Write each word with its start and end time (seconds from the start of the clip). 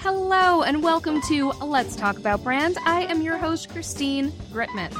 Hello, 0.00 0.62
and 0.62 0.80
welcome 0.80 1.20
to 1.22 1.50
Let's 1.54 1.96
Talk 1.96 2.18
About 2.18 2.44
Brand. 2.44 2.78
I 2.86 3.02
am 3.06 3.20
your 3.20 3.36
host, 3.36 3.68
Christine 3.68 4.30
Gritmon. 4.52 4.92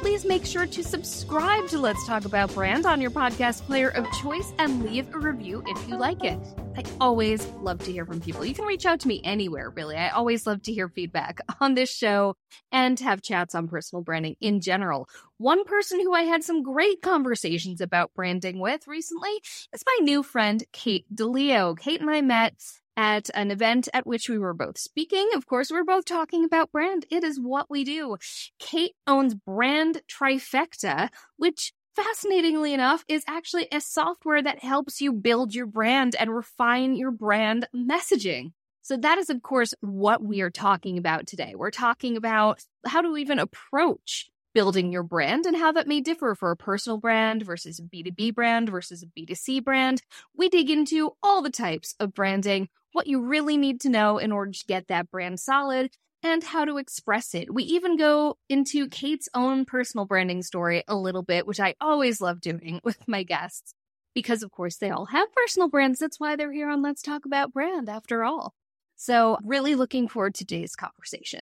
Please 0.00 0.24
make 0.24 0.46
sure 0.46 0.66
to 0.66 0.84
subscribe 0.84 1.66
to 1.66 1.78
Let's 1.78 2.06
Talk 2.06 2.24
About 2.24 2.54
Brand 2.54 2.86
on 2.86 3.00
your 3.00 3.10
podcast 3.10 3.62
player 3.62 3.88
of 3.88 4.08
choice 4.22 4.52
and 4.60 4.84
leave 4.84 5.12
a 5.12 5.18
review 5.18 5.64
if 5.66 5.88
you 5.88 5.96
like 5.96 6.22
it. 6.22 6.38
I 6.76 6.84
always 7.00 7.44
love 7.60 7.80
to 7.80 7.90
hear 7.90 8.06
from 8.06 8.20
people. 8.20 8.44
You 8.44 8.54
can 8.54 8.66
reach 8.66 8.86
out 8.86 9.00
to 9.00 9.08
me 9.08 9.20
anywhere, 9.24 9.70
really. 9.70 9.96
I 9.96 10.10
always 10.10 10.46
love 10.46 10.62
to 10.62 10.72
hear 10.72 10.88
feedback 10.88 11.40
on 11.60 11.74
this 11.74 11.92
show 11.92 12.36
and 12.70 12.98
have 13.00 13.20
chats 13.20 13.56
on 13.56 13.66
personal 13.66 14.02
branding 14.04 14.36
in 14.40 14.60
general. 14.60 15.08
One 15.38 15.64
person 15.64 15.98
who 16.00 16.14
I 16.14 16.22
had 16.22 16.44
some 16.44 16.62
great 16.62 17.02
conversations 17.02 17.80
about 17.80 18.14
branding 18.14 18.60
with 18.60 18.86
recently 18.86 19.32
is 19.72 19.82
my 19.84 19.98
new 20.02 20.22
friend, 20.22 20.62
Kate 20.72 21.04
DiLeo. 21.12 21.76
Kate 21.76 22.00
and 22.00 22.10
I 22.10 22.20
met 22.20 22.54
at 22.96 23.30
an 23.34 23.50
event 23.50 23.88
at 23.92 24.06
which 24.06 24.28
we 24.28 24.38
were 24.38 24.54
both 24.54 24.78
speaking. 24.78 25.30
Of 25.34 25.46
course, 25.46 25.70
we 25.70 25.78
are 25.78 25.84
both 25.84 26.04
talking 26.04 26.44
about 26.44 26.72
brand. 26.72 27.06
It 27.10 27.24
is 27.24 27.40
what 27.40 27.70
we 27.70 27.84
do. 27.84 28.16
Kate 28.58 28.94
owns 29.06 29.34
Brand 29.34 30.02
Trifecta, 30.08 31.08
which 31.36 31.72
fascinatingly 31.96 32.72
enough 32.74 33.04
is 33.08 33.24
actually 33.28 33.68
a 33.70 33.80
software 33.80 34.42
that 34.42 34.62
helps 34.62 35.00
you 35.00 35.12
build 35.12 35.54
your 35.54 35.66
brand 35.66 36.16
and 36.18 36.34
refine 36.34 36.94
your 36.94 37.10
brand 37.10 37.68
messaging. 37.74 38.52
So 38.82 38.96
that 38.98 39.18
is, 39.18 39.30
of 39.30 39.42
course, 39.42 39.72
what 39.80 40.22
we 40.22 40.40
are 40.42 40.50
talking 40.50 40.98
about 40.98 41.26
today. 41.26 41.54
We're 41.56 41.70
talking 41.70 42.16
about 42.16 42.60
how 42.86 43.00
to 43.00 43.16
even 43.16 43.38
approach 43.38 44.30
building 44.54 44.92
your 44.92 45.02
brand 45.02 45.46
and 45.46 45.56
how 45.56 45.72
that 45.72 45.88
may 45.88 46.00
differ 46.00 46.34
for 46.34 46.50
a 46.50 46.56
personal 46.56 46.98
brand 46.98 47.42
versus 47.42 47.80
a 47.80 47.82
B2B 47.82 48.34
brand 48.34 48.70
versus 48.70 49.02
a 49.02 49.06
B2C 49.06 49.64
brand. 49.64 50.02
We 50.36 50.48
dig 50.48 50.70
into 50.70 51.12
all 51.22 51.42
the 51.42 51.50
types 51.50 51.94
of 51.98 52.14
branding, 52.14 52.68
what 52.94 53.08
you 53.08 53.20
really 53.20 53.56
need 53.56 53.80
to 53.80 53.90
know 53.90 54.18
in 54.18 54.30
order 54.32 54.52
to 54.52 54.64
get 54.66 54.86
that 54.86 55.10
brand 55.10 55.40
solid, 55.40 55.90
and 56.22 56.42
how 56.42 56.64
to 56.64 56.78
express 56.78 57.34
it. 57.34 57.52
We 57.52 57.64
even 57.64 57.98
go 57.98 58.38
into 58.48 58.88
Kate's 58.88 59.28
own 59.34 59.66
personal 59.66 60.06
branding 60.06 60.42
story 60.42 60.82
a 60.88 60.96
little 60.96 61.22
bit, 61.22 61.46
which 61.46 61.60
I 61.60 61.74
always 61.80 62.20
love 62.20 62.40
doing 62.40 62.80
with 62.84 63.06
my 63.06 63.24
guests 63.24 63.74
because, 64.14 64.42
of 64.42 64.50
course, 64.50 64.76
they 64.76 64.90
all 64.90 65.06
have 65.06 65.30
personal 65.32 65.68
brands. 65.68 65.98
That's 65.98 66.18
why 66.18 66.36
they're 66.36 66.52
here 66.52 66.70
on 66.70 66.82
Let's 66.82 67.02
Talk 67.02 67.26
About 67.26 67.52
Brand 67.52 67.88
after 67.88 68.24
all. 68.24 68.54
So, 68.96 69.38
really 69.44 69.74
looking 69.74 70.08
forward 70.08 70.34
to 70.36 70.46
today's 70.46 70.76
conversation. 70.76 71.40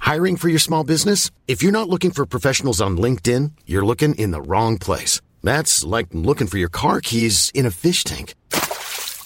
Hiring 0.00 0.36
for 0.36 0.48
your 0.48 0.58
small 0.58 0.82
business? 0.82 1.30
If 1.46 1.62
you're 1.62 1.72
not 1.72 1.88
looking 1.88 2.10
for 2.10 2.26
professionals 2.26 2.80
on 2.80 2.98
LinkedIn, 2.98 3.52
you're 3.64 3.86
looking 3.86 4.16
in 4.16 4.32
the 4.32 4.42
wrong 4.42 4.76
place. 4.76 5.20
That's 5.44 5.84
like 5.84 6.08
looking 6.10 6.48
for 6.48 6.58
your 6.58 6.68
car 6.68 7.00
keys 7.00 7.52
in 7.54 7.64
a 7.64 7.70
fish 7.70 8.02
tank. 8.02 8.34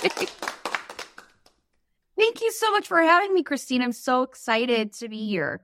Thank 2.16 2.40
you 2.42 2.52
so 2.52 2.70
much 2.70 2.86
for 2.86 3.00
having 3.00 3.34
me, 3.34 3.42
Christine. 3.42 3.82
I'm 3.82 3.92
so 3.92 4.22
excited 4.22 4.92
to 4.94 5.08
be 5.08 5.26
here. 5.26 5.62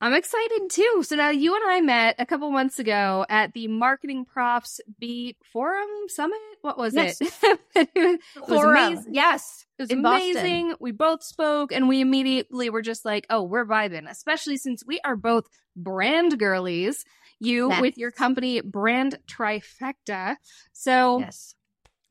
I'm 0.00 0.14
excited 0.14 0.70
too. 0.70 1.02
So 1.02 1.16
now 1.16 1.30
you 1.30 1.54
and 1.56 1.64
I 1.66 1.80
met 1.80 2.14
a 2.18 2.26
couple 2.26 2.50
months 2.50 2.78
ago 2.78 3.26
at 3.28 3.52
the 3.52 3.66
Marketing 3.66 4.24
Profs 4.24 4.80
B2B 5.02 5.36
Forum 5.52 5.88
Summit. 6.06 6.38
What 6.62 6.78
was 6.78 6.94
yes. 6.94 7.20
it? 7.20 7.60
it 7.94 8.20
was 8.48 8.64
amazing. 8.64 9.12
Yes. 9.14 9.66
It 9.78 9.82
was 9.82 9.90
in 9.90 9.98
amazing. 9.98 10.68
Boston. 10.68 10.76
We 10.80 10.92
both 10.92 11.24
spoke 11.24 11.72
and 11.72 11.88
we 11.88 12.00
immediately 12.00 12.70
were 12.70 12.82
just 12.82 13.04
like, 13.04 13.26
oh, 13.28 13.42
we're 13.42 13.66
vibing, 13.66 14.08
especially 14.08 14.56
since 14.56 14.84
we 14.86 15.00
are 15.04 15.16
both 15.16 15.46
brand 15.76 16.38
girlies. 16.38 17.04
You 17.40 17.70
Yes. 17.70 17.80
with 17.80 17.98
your 17.98 18.10
company, 18.10 18.60
Brand 18.60 19.18
Trifecta. 19.26 20.36
So 20.72 21.20
Yes. 21.20 21.54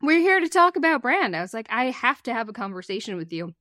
We're 0.01 0.19
here 0.19 0.39
to 0.39 0.49
talk 0.49 0.75
about 0.75 1.01
brand. 1.01 1.35
I 1.35 1.41
was 1.41 1.53
like, 1.53 1.67
I 1.69 1.85
have 1.85 2.21
to 2.23 2.33
have 2.33 2.49
a 2.49 2.53
conversation 2.53 3.17
with 3.17 3.31
you. 3.33 3.53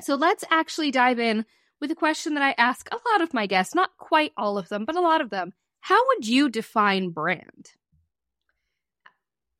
So 0.00 0.14
let's 0.14 0.44
actually 0.50 0.90
dive 0.90 1.18
in 1.18 1.44
with 1.80 1.90
a 1.90 1.96
question 1.96 2.34
that 2.34 2.42
I 2.42 2.54
ask 2.58 2.88
a 2.90 3.10
lot 3.12 3.22
of 3.22 3.34
my 3.34 3.46
guests, 3.46 3.74
not 3.74 3.96
quite 3.98 4.32
all 4.36 4.58
of 4.58 4.68
them, 4.68 4.84
but 4.84 4.96
a 4.96 5.00
lot 5.00 5.20
of 5.20 5.30
them. 5.30 5.52
How 5.80 6.06
would 6.08 6.26
you 6.26 6.48
define 6.48 7.10
brand? 7.10 7.72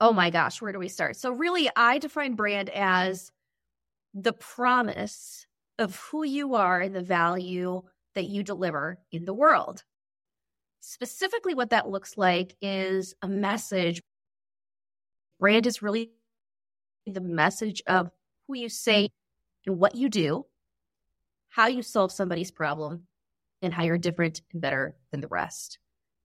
Oh 0.01 0.13
my 0.13 0.31
gosh, 0.31 0.63
where 0.63 0.73
do 0.73 0.79
we 0.79 0.89
start? 0.89 1.17
So, 1.17 1.33
really, 1.33 1.69
I 1.75 1.99
define 1.99 2.35
brand 2.35 2.71
as 2.71 3.33
the 4.15 4.33
promise 4.33 5.47
of 5.79 5.97
who 5.97 6.25
you 6.25 6.55
are 6.55 6.81
and 6.81 6.95
the 6.95 7.03
value 7.03 7.83
that 8.15 8.27
you 8.27 8.43
deliver 8.43 8.99
in 9.11 9.25
the 9.25 9.35
world. 9.35 9.85
Specifically, 10.81 11.55
what 11.55 11.71
that 11.71 11.89
looks 11.89 12.17
like 12.17 12.57
is 12.63 13.15
a 13.23 13.29
message. 13.29 14.01
Brand 15.39 15.67
is 15.67 15.83
really 15.83 16.11
the 17.07 17.21
message 17.21 17.83
of 17.87 18.11
who 18.47 18.57
you 18.57 18.69
say 18.69 19.11
and 19.67 19.79
what 19.79 19.95
you 19.95 20.09
do, 20.09 20.47
how 21.49 21.67
you 21.67 21.83
solve 21.83 22.13
somebody's 22.13 22.51
problem, 22.51 23.05
and 23.63 23.73
how 23.73 23.85
you're 23.85 23.99
different 23.99 24.43
and 24.53 24.61
better 24.61 24.97
than 25.11 25.21
the 25.21 25.29
rest. 25.29 25.79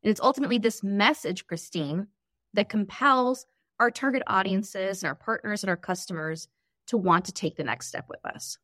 And 0.03 0.11
it's 0.11 0.21
ultimately 0.21 0.57
this 0.57 0.83
message, 0.83 1.47
Christine, 1.47 2.07
that 2.53 2.69
compels 2.69 3.45
our 3.79 3.89
target 3.89 4.23
audiences 4.27 5.01
and 5.01 5.07
our 5.07 5.15
partners 5.15 5.63
and 5.63 5.69
our 5.69 5.77
customers 5.77 6.47
to 6.87 6.97
want 6.97 7.25
to 7.25 7.31
take 7.31 7.55
the 7.55 7.63
next 7.63 7.87
step 7.87 8.05
with 8.09 8.23
us. 8.25 8.57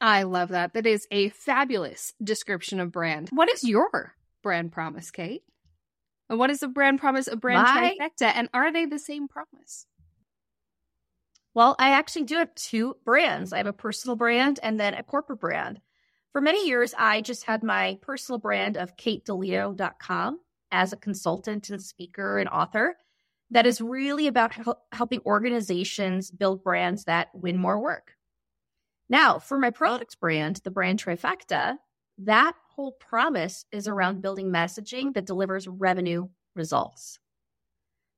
I 0.00 0.24
love 0.24 0.50
that. 0.50 0.74
That 0.74 0.86
is 0.86 1.06
a 1.10 1.30
fabulous 1.30 2.12
description 2.22 2.80
of 2.80 2.92
brand. 2.92 3.30
What 3.32 3.50
is 3.50 3.64
your 3.64 4.14
brand 4.42 4.72
promise, 4.72 5.10
Kate? 5.10 5.42
And 6.28 6.38
what 6.38 6.50
is 6.50 6.60
the 6.60 6.68
brand 6.68 6.98
promise 6.98 7.28
a 7.28 7.36
brand 7.36 7.62
My- 7.62 7.94
trifecta? 7.98 8.32
And 8.34 8.48
are 8.52 8.72
they 8.72 8.86
the 8.86 8.98
same 8.98 9.28
promise? 9.28 9.86
Well, 11.54 11.74
I 11.78 11.90
actually 11.92 12.24
do 12.24 12.36
have 12.36 12.54
two 12.54 12.96
brands. 13.04 13.52
I 13.52 13.58
have 13.58 13.66
a 13.66 13.72
personal 13.72 14.16
brand 14.16 14.60
and 14.62 14.78
then 14.78 14.94
a 14.94 15.02
corporate 15.02 15.40
brand. 15.40 15.80
For 16.32 16.40
many 16.42 16.66
years, 16.66 16.94
I 16.98 17.22
just 17.22 17.44
had 17.44 17.62
my 17.62 17.98
personal 18.02 18.38
brand 18.38 18.76
of 18.76 18.96
katedileo.com 18.96 20.40
as 20.70 20.92
a 20.92 20.96
consultant 20.98 21.70
and 21.70 21.82
speaker 21.82 22.38
and 22.38 22.48
author 22.48 22.96
that 23.50 23.64
is 23.64 23.80
really 23.80 24.26
about 24.26 24.52
hel- 24.52 24.82
helping 24.92 25.20
organizations 25.24 26.30
build 26.30 26.62
brands 26.62 27.04
that 27.04 27.28
win 27.32 27.56
more 27.56 27.80
work. 27.80 28.12
Now, 29.08 29.38
for 29.38 29.58
my 29.58 29.70
products 29.70 30.16
brand, 30.16 30.56
the 30.56 30.70
brand 30.70 31.02
Trifecta, 31.02 31.78
that 32.18 32.54
whole 32.68 32.92
promise 32.92 33.64
is 33.72 33.88
around 33.88 34.22
building 34.22 34.50
messaging 34.50 35.14
that 35.14 35.26
delivers 35.26 35.68
revenue 35.68 36.28
results. 36.54 37.18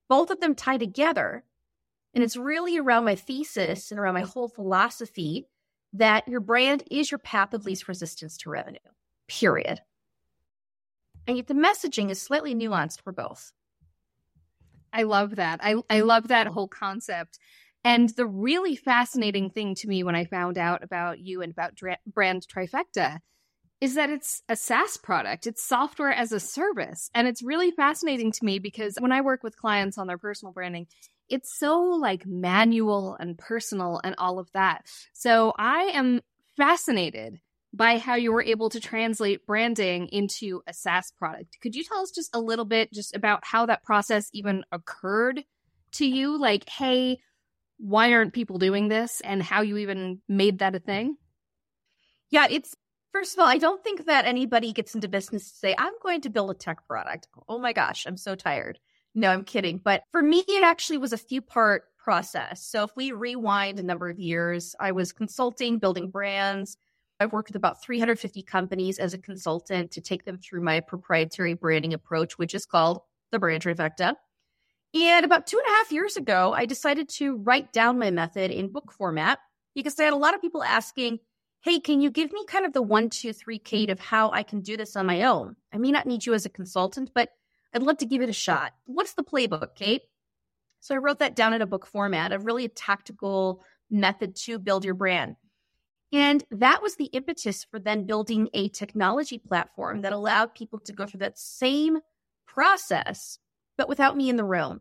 Both 0.09 0.31
of 0.31 0.41
them 0.41 0.55
tie 0.55 0.79
together 0.79 1.45
and 2.15 2.25
it's 2.25 2.37
really 2.37 2.79
around 2.79 3.05
my 3.05 3.15
thesis 3.15 3.91
and 3.91 4.01
around 4.01 4.15
my 4.15 4.23
whole 4.23 4.49
philosophy 4.49 5.47
that 5.93 6.27
your 6.27 6.41
brand 6.41 6.83
is 6.91 7.11
your 7.11 7.19
path 7.19 7.55
of 7.55 7.65
least 7.65 7.89
resistance 7.89 8.37
to 8.39 8.51
revenue, 8.51 8.79
period. 9.27 9.81
And 11.27 11.37
yet 11.37 11.47
the 11.47 11.55
messaging 11.55 12.11
is 12.11 12.21
slightly 12.21 12.55
nuanced 12.55 13.03
for 13.03 13.13
both. 13.13 13.53
I 14.93 15.03
love 15.03 15.37
that. 15.37 15.61
I, 15.63 15.77
I 15.91 16.01
love 16.01 16.29
that 16.29 16.47
whole 16.47 16.69
concept. 16.69 17.39
And 17.85 18.09
the 18.11 18.27
really 18.27 18.75
fascinating 18.75 19.51
thing 19.51 19.75
to 19.77 19.89
me 19.89 20.03
when 20.03 20.15
I 20.15 20.25
found 20.25 20.59
out 20.59 20.83
about 20.83 21.21
you 21.21 21.43
and 21.43 21.53
about 21.53 21.75
dra- 21.75 21.99
brand 22.07 22.47
Trifecta 22.49 23.21
is 23.81 23.95
that 23.95 24.11
it's 24.11 24.43
a 24.49 24.57
SaaS 24.57 24.97
product. 24.97 25.47
It's 25.47 25.67
software 25.67 26.13
as 26.13 26.33
a 26.33 26.41
service. 26.41 27.11
And 27.15 27.29
it's 27.29 27.43
really 27.43 27.71
fascinating 27.71 28.33
to 28.33 28.45
me 28.45 28.59
because 28.59 28.97
when 28.99 29.13
I 29.13 29.21
work 29.21 29.43
with 29.43 29.57
clients 29.57 29.99
on 29.99 30.07
their 30.07 30.19
personal 30.19 30.53
branding, 30.53 30.87
it's 31.29 31.57
so 31.57 31.81
like 31.81 32.27
manual 32.27 33.17
and 33.21 33.39
personal 33.39 34.01
and 34.03 34.15
all 34.19 34.39
of 34.39 34.51
that. 34.53 34.87
So 35.13 35.53
I 35.57 35.91
am 35.95 36.21
fascinated 36.57 37.41
by 37.73 37.99
how 37.99 38.15
you 38.15 38.33
were 38.33 38.43
able 38.43 38.71
to 38.71 38.81
translate 38.81 39.47
branding 39.47 40.09
into 40.09 40.63
a 40.67 40.73
SaaS 40.73 41.13
product. 41.13 41.59
Could 41.61 41.75
you 41.75 41.85
tell 41.85 42.01
us 42.01 42.11
just 42.11 42.35
a 42.35 42.41
little 42.41 42.65
bit 42.65 42.93
just 42.93 43.15
about 43.15 43.45
how 43.45 43.67
that 43.67 43.85
process 43.85 44.29
even 44.33 44.65
occurred 44.73 45.45
to 45.93 46.07
you? 46.07 46.41
Like, 46.41 46.69
hey, 46.69 47.19
why 47.77 48.13
aren't 48.13 48.33
people 48.33 48.59
doing 48.59 48.89
this 48.89 49.21
and 49.21 49.43
how 49.43 49.61
you 49.61 49.77
even 49.77 50.21
made 50.29 50.61
that 50.61 50.75
a 50.75 50.81
thing? 50.81 51.17
Yeah, 52.31 52.47
it's 52.51 52.75
first 53.13 53.35
of 53.35 53.41
all, 53.41 53.47
I 53.47 53.59
don't 53.59 53.83
think 53.83 54.07
that 54.07 54.25
anybody 54.27 54.73
gets 54.73 54.95
into 54.95 55.09
business 55.09 55.51
to 55.51 55.57
say, 55.57 55.75
I'm 55.79 55.93
going 56.03 56.21
to 56.23 56.31
build 56.31 56.51
a 56.51 56.55
tech 56.55 56.87
product. 56.87 57.29
Oh 57.49 57.59
my 57.59 57.73
gosh, 57.73 58.07
I'm 58.07 58.17
so 58.17 58.35
tired. 58.35 58.79
No, 59.15 59.31
I'm 59.31 59.45
kidding. 59.45 59.81
But 59.83 60.03
for 60.13 60.23
me, 60.23 60.45
it 60.47 60.63
actually 60.63 60.99
was 60.99 61.13
a 61.13 61.19
few 61.19 61.41
part 61.41 61.85
process. 61.97 62.65
So 62.65 62.85
if 62.85 62.91
we 62.97 63.13
rewind 63.13 63.79
a 63.79 63.83
number 63.83 64.09
of 64.09 64.19
years, 64.19 64.75
I 64.79 64.93
was 64.93 65.13
consulting, 65.13 65.79
building 65.79 66.11
brands. 66.11 66.77
I've 67.21 67.33
worked 67.33 67.49
with 67.49 67.57
about 67.57 67.83
350 67.83 68.43
companies 68.43 68.99
as 68.99 69.13
a 69.13 69.19
consultant 69.19 69.91
to 69.93 70.01
take 70.01 70.25
them 70.25 70.39
through 70.39 70.63
my 70.63 70.81
proprietary 70.81 71.55
branding 71.55 71.93
approach, 71.95 72.39
which 72.39 72.55
is 72.55 72.65
called 72.65 73.01
the 73.33 73.39
brand 73.39 73.63
trifecta. 73.63 74.15
And 74.95 75.25
about 75.25 75.47
two 75.47 75.59
and 75.59 75.67
a 75.67 75.77
half 75.77 75.93
years 75.93 76.17
ago, 76.17 76.55
I 76.57 76.65
decided 76.65 77.09
to 77.11 77.37
write 77.37 77.73
down 77.73 77.99
my 77.99 78.11
method 78.11 78.51
in 78.51 78.73
book 78.73 78.93
format 78.93 79.39
because 79.75 79.99
I 80.01 80.05
had 80.05 80.13
a 80.13 80.17
lot 80.17 80.35
of 80.35 80.41
people 80.41 80.63
asking, 80.63 81.19
Hey, 81.61 81.81
can 81.81 82.01
you 82.01 82.11
give 82.11 82.33
me 82.33 82.45
kind 82.47 82.65
of 82.65 82.73
the 82.73 82.83
one, 82.83 83.11
two, 83.11 83.33
three, 83.33 83.59
Kate, 83.59 83.91
of 83.91 83.99
how 83.99 84.31
I 84.31 84.45
can 84.45 84.61
do 84.61 84.77
this 84.77 84.95
on 84.95 85.07
my 85.07 85.25
own? 85.25 85.57
I 85.73 85.79
may 85.79 85.91
not 85.91 86.07
need 86.07 86.25
you 86.25 86.33
as 86.35 86.47
a 86.47 86.51
consultant, 86.51 87.11
but 87.15 87.31
I'd 87.75 87.83
love 87.83 87.99
to 87.99 88.07
give 88.07 88.23
it 88.23 88.29
a 88.29 88.35
shot. 88.35 88.75
What's 88.87 89.15
the 89.15 89.25
playbook, 89.25 89.75
Kate? 89.75 90.03
So 90.81 90.95
I 90.95 90.99
wrote 90.99 91.19
that 91.19 91.35
down 91.35 91.53
in 91.53 91.63
a 91.63 91.67
book 91.67 91.85
format, 91.85 92.33
a 92.33 92.39
really 92.39 92.69
tactical 92.69 93.63
method 93.91 94.37
to 94.37 94.61
build 94.61 94.85
your 94.85 94.95
brand. 94.95 95.35
And 96.13 96.45
that 96.53 96.81
was 96.81 96.95
the 96.95 97.07
impetus 97.07 97.65
for 97.65 97.79
then 97.79 98.07
building 98.07 98.49
a 98.55 98.69
technology 98.69 99.39
platform 99.39 100.03
that 100.03 100.13
allowed 100.13 100.55
people 100.55 100.79
to 100.81 100.93
go 100.93 101.07
through 101.07 101.21
that 101.21 101.39
same 101.39 101.99
process, 102.47 103.39
but 103.77 103.89
without 103.89 104.17
me 104.17 104.31
in 104.31 104.37
the 104.37 104.45
room. 104.45 104.81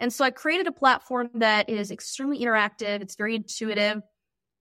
And 0.00 0.12
so 0.12 0.24
I 0.24 0.30
created 0.30 0.66
a 0.66 0.72
platform 0.72 1.30
that 1.34 1.68
is 1.68 1.90
extremely 1.90 2.40
interactive, 2.40 3.02
it's 3.02 3.16
very 3.16 3.36
intuitive. 3.36 4.02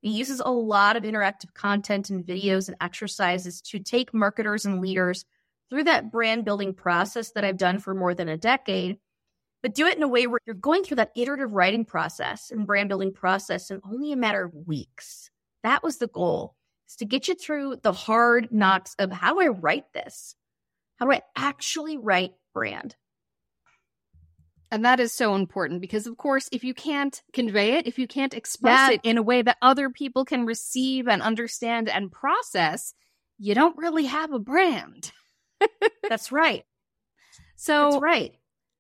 It 0.04 0.10
uses 0.10 0.40
a 0.40 0.52
lot 0.52 0.96
of 0.96 1.04
interactive 1.04 1.54
content 1.54 2.10
and 2.10 2.26
videos 2.26 2.68
and 2.68 2.78
exercises 2.80 3.62
to 3.62 3.80
take 3.80 4.14
marketers 4.14 4.66
and 4.66 4.80
leaders 4.80 5.26
through 5.70 5.86
that 5.86 6.12
brand 6.12 6.46
building 6.46 6.74
process 6.74 7.32
that 7.32 7.44
I've 7.44 7.58
done 7.58 7.80
for 7.80 7.94
more 7.94 8.14
than 8.14 8.30
a 8.30 8.38
decade, 8.38 8.98
but 9.62 9.74
do 9.74 9.86
it 9.88 9.98
in 9.98 10.04
a 10.04 10.08
way 10.08 10.28
where 10.28 10.40
you're 10.46 10.56
going 10.56 10.84
through 10.84 10.98
that 10.98 11.12
iterative 11.16 11.52
writing 11.52 11.84
process 11.84 12.52
and 12.52 12.68
brand 12.68 12.90
building 12.90 13.12
process 13.12 13.72
in 13.72 13.82
only 13.84 14.12
a 14.12 14.18
matter 14.18 14.44
of 14.44 14.54
weeks. 14.68 15.30
That 15.64 15.84
was 15.84 15.98
the 15.98 16.08
goal, 16.08 16.56
is 16.88 16.96
to 16.98 17.06
get 17.06 17.28
you 17.28 17.36
through 17.36 17.78
the 17.82 17.92
hard 17.92 18.50
knocks 18.52 18.96
of 19.00 19.12
how 19.12 19.34
do 19.34 19.42
I 19.42 19.48
write 19.48 19.92
this? 19.94 20.36
How 20.98 21.06
do 21.06 21.12
I 21.12 21.22
actually 21.36 21.98
write 21.98 22.34
brand? 22.54 22.96
And 24.70 24.84
that 24.84 25.00
is 25.00 25.14
so 25.14 25.36
important 25.36 25.80
because, 25.80 26.08
of 26.08 26.18
course, 26.18 26.50
if 26.52 26.64
you 26.64 26.74
can't 26.74 27.22
convey 27.32 27.74
it, 27.74 27.88
if 27.88 27.98
you 27.98 28.08
can't 28.08 28.34
express 28.34 28.92
it 28.92 29.02
in 29.04 29.18
a 29.18 29.24
way 29.24 29.42
that 29.42 29.58
other 29.62 29.90
people 29.90 30.26
can 30.26 30.46
receive 30.46 31.08
and 31.08 31.22
understand 31.22 31.88
and 31.88 32.12
process, 32.12 32.94
you 33.38 33.56
don't 33.56 33.78
really 33.78 34.06
have 34.06 34.34
a 34.34 34.40
brand. 34.40 35.12
That's 36.10 36.32
right. 36.32 36.66
So, 37.56 37.92
That's 37.92 38.02
right. 38.02 38.36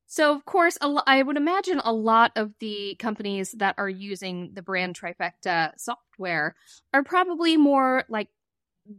So, 0.08 0.34
of 0.34 0.46
course, 0.46 0.78
I 0.82 1.22
would 1.22 1.36
imagine 1.36 1.82
a 1.84 1.92
lot 1.92 2.32
of 2.38 2.54
the 2.60 2.96
companies 2.98 3.52
that 3.58 3.76
are 3.78 3.90
using 3.90 4.52
the 4.54 4.62
brand 4.62 4.98
trifecta 4.98 5.72
software 5.78 6.56
are 6.94 7.04
probably 7.04 7.58
more 7.58 8.06
like 8.08 8.30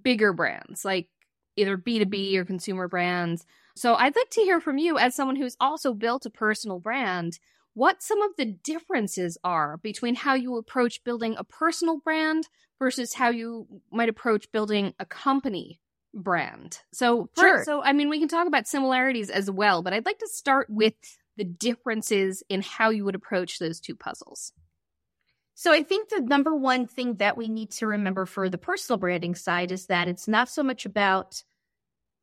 bigger 0.03 0.35
brands, 0.35 0.85
like 0.85 1.09
either 1.57 1.79
B2B 1.79 2.37
or 2.37 2.45
consumer 2.45 2.89
brands. 2.89 3.47
So, 3.79 3.95
I'd 3.95 4.17
like 4.17 4.31
to 4.31 4.41
hear 4.41 4.61
from 4.61 4.79
you 4.79 4.99
as 4.99 5.15
someone 5.15 5.37
who's 5.37 5.57
also 5.61 5.95
built 5.95 6.27
a 6.27 6.31
personal 6.31 6.81
brand, 6.81 7.39
what 7.75 8.03
some 8.03 8.21
of 8.23 8.33
the 8.37 8.45
differences 8.45 9.39
are 9.45 9.77
between 9.77 10.17
how 10.17 10.35
you 10.35 10.57
approach 10.57 11.05
building 11.05 11.37
a 11.39 11.45
personal 11.45 11.99
brand 11.99 12.49
versus 12.81 13.15
how 13.15 13.31
you 13.31 13.69
might 13.93 14.09
approach 14.09 14.51
building 14.51 14.95
a 14.99 15.07
company 15.07 15.81
brand. 16.13 16.81
So, 16.93 17.31
sure. 17.39 17.63
so 17.63 17.81
I 17.83 17.93
mean, 17.93 18.09
we 18.09 18.19
can 18.19 18.27
talk 18.27 18.49
about 18.49 18.67
similarities 18.67 19.31
as 19.31 19.49
well, 19.49 19.83
but 19.83 19.93
I'd 19.93 20.07
like 20.07 20.19
to 20.19 20.29
start 20.29 20.67
with 20.69 20.95
the 21.37 21.45
differences 21.45 22.43
in 22.49 22.63
how 22.63 22.91
you 22.91 23.05
would 23.05 23.15
approach 23.15 23.61
those 23.61 23.79
two 23.79 23.95
puzzles. 23.95 24.53
So, 25.55 25.73
I 25.73 25.85
think 25.85 26.09
the 26.09 26.21
number 26.21 26.55
one 26.55 26.87
thing 26.87 27.17
that 27.17 27.37
we 27.37 27.47
need 27.47 27.71
to 27.73 27.87
remember 27.87 28.27
for 28.27 28.49
the 28.49 28.59
personal 28.59 28.99
branding 28.99 29.37
side 29.37 29.71
is 29.71 29.87
that 29.87 30.09
it's 30.09 30.27
not 30.27 30.49
so 30.49 30.65
much 30.65 30.85
about 30.85 31.45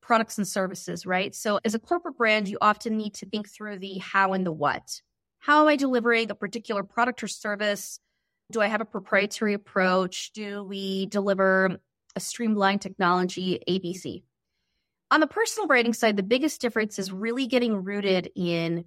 products 0.05 0.37
and 0.37 0.47
services, 0.47 1.05
right? 1.05 1.33
So, 1.33 1.59
as 1.65 1.75
a 1.75 1.79
corporate 1.79 2.17
brand, 2.17 2.47
you 2.47 2.57
often 2.61 2.97
need 2.97 3.15
to 3.15 3.25
think 3.25 3.49
through 3.49 3.79
the 3.79 3.97
how 3.97 4.33
and 4.33 4.45
the 4.45 4.51
what. 4.51 5.01
How 5.39 5.61
am 5.61 5.67
I 5.67 5.75
delivering 5.75 6.31
a 6.31 6.35
particular 6.35 6.83
product 6.83 7.23
or 7.23 7.27
service? 7.27 7.99
Do 8.51 8.61
I 8.61 8.67
have 8.67 8.81
a 8.81 8.85
proprietary 8.85 9.53
approach? 9.53 10.31
Do 10.33 10.63
we 10.63 11.07
deliver 11.07 11.79
a 12.15 12.19
streamlined 12.19 12.81
technology, 12.81 13.59
ABC. 13.67 14.23
On 15.11 15.19
the 15.19 15.27
personal 15.27 15.67
branding 15.67 15.93
side, 15.93 16.17
the 16.17 16.23
biggest 16.23 16.61
difference 16.61 16.97
is 16.97 17.11
really 17.11 17.45
getting 17.45 17.83
rooted 17.83 18.31
in 18.35 18.85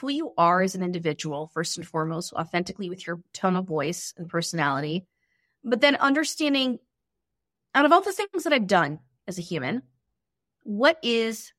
who 0.00 0.10
you 0.10 0.32
are 0.38 0.62
as 0.62 0.74
an 0.74 0.82
individual, 0.82 1.50
first 1.52 1.76
and 1.76 1.86
foremost, 1.86 2.32
authentically 2.32 2.88
with 2.88 3.06
your 3.06 3.20
tone 3.34 3.56
of 3.56 3.66
voice 3.66 4.14
and 4.16 4.28
personality, 4.28 5.06
but 5.62 5.80
then 5.80 5.96
understanding 5.96 6.78
out 7.74 7.84
of 7.84 7.92
all 7.92 8.00
the 8.00 8.12
things 8.12 8.44
that 8.44 8.52
I've 8.52 8.66
done 8.66 9.00
as 9.28 9.38
a 9.38 9.42
human, 9.42 9.82
what 10.62 10.98
is 11.02 11.52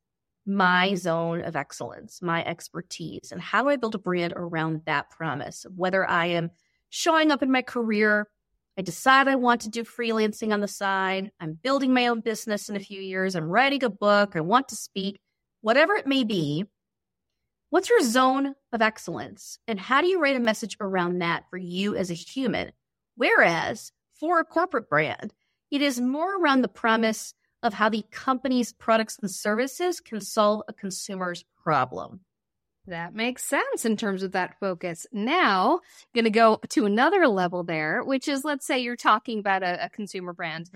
my 0.45 0.95
zone 0.95 1.41
of 1.41 1.55
excellence, 1.55 2.21
my 2.21 2.43
expertise, 2.43 3.31
and 3.31 3.41
how 3.41 3.63
do 3.63 3.69
I 3.69 3.77
build 3.77 3.95
a 3.95 3.99
brand 3.99 4.33
around 4.35 4.81
that 4.85 5.09
promise? 5.09 5.65
Whether 5.75 6.07
I 6.07 6.27
am 6.27 6.51
showing 6.89 7.31
up 7.31 7.41
in 7.41 7.51
my 7.51 7.61
career 7.61 8.27
I 8.77 8.81
decide 8.81 9.27
I 9.27 9.35
want 9.35 9.61
to 9.61 9.69
do 9.69 9.83
freelancing 9.83 10.51
on 10.51 10.59
the 10.59 10.67
side. 10.67 11.31
I'm 11.39 11.53
building 11.53 11.93
my 11.93 12.07
own 12.07 12.21
business 12.21 12.69
in 12.69 12.75
a 12.75 12.79
few 12.79 13.01
years. 13.01 13.35
I'm 13.35 13.47
writing 13.47 13.83
a 13.83 13.89
book. 13.89 14.35
I 14.35 14.41
want 14.41 14.69
to 14.69 14.75
speak, 14.75 15.19
whatever 15.61 15.93
it 15.93 16.07
may 16.07 16.23
be. 16.23 16.65
What's 17.69 17.89
your 17.89 18.01
zone 18.01 18.55
of 18.71 18.81
excellence? 18.81 19.59
And 19.67 19.79
how 19.79 20.01
do 20.01 20.07
you 20.07 20.19
write 20.19 20.35
a 20.35 20.39
message 20.39 20.77
around 20.79 21.19
that 21.19 21.43
for 21.49 21.57
you 21.57 21.95
as 21.95 22.09
a 22.09 22.15
human? 22.15 22.71
Whereas 23.15 23.91
for 24.19 24.39
a 24.39 24.45
corporate 24.45 24.89
brand, 24.89 25.33
it 25.69 25.81
is 25.81 25.99
more 25.99 26.39
around 26.39 26.61
the 26.61 26.67
premise 26.67 27.33
of 27.63 27.73
how 27.73 27.89
the 27.89 28.05
company's 28.11 28.73
products 28.73 29.17
and 29.21 29.31
services 29.31 29.99
can 29.99 30.21
solve 30.21 30.61
a 30.67 30.73
consumer's 30.73 31.43
problem. 31.63 32.19
That 32.87 33.15
makes 33.15 33.45
sense 33.45 33.85
in 33.85 33.95
terms 33.95 34.23
of 34.23 34.33
that 34.33 34.59
focus. 34.59 35.07
Now, 35.13 35.79
going 36.13 36.25
to 36.25 36.29
go 36.29 36.59
to 36.69 36.85
another 36.85 37.27
level 37.27 37.63
there, 37.63 38.03
which 38.03 38.27
is 38.27 38.43
let's 38.43 38.65
say 38.65 38.79
you're 38.79 38.97
talking 38.97 39.39
about 39.39 39.63
a, 39.63 39.85
a 39.85 39.89
consumer 39.89 40.33
brand. 40.33 40.69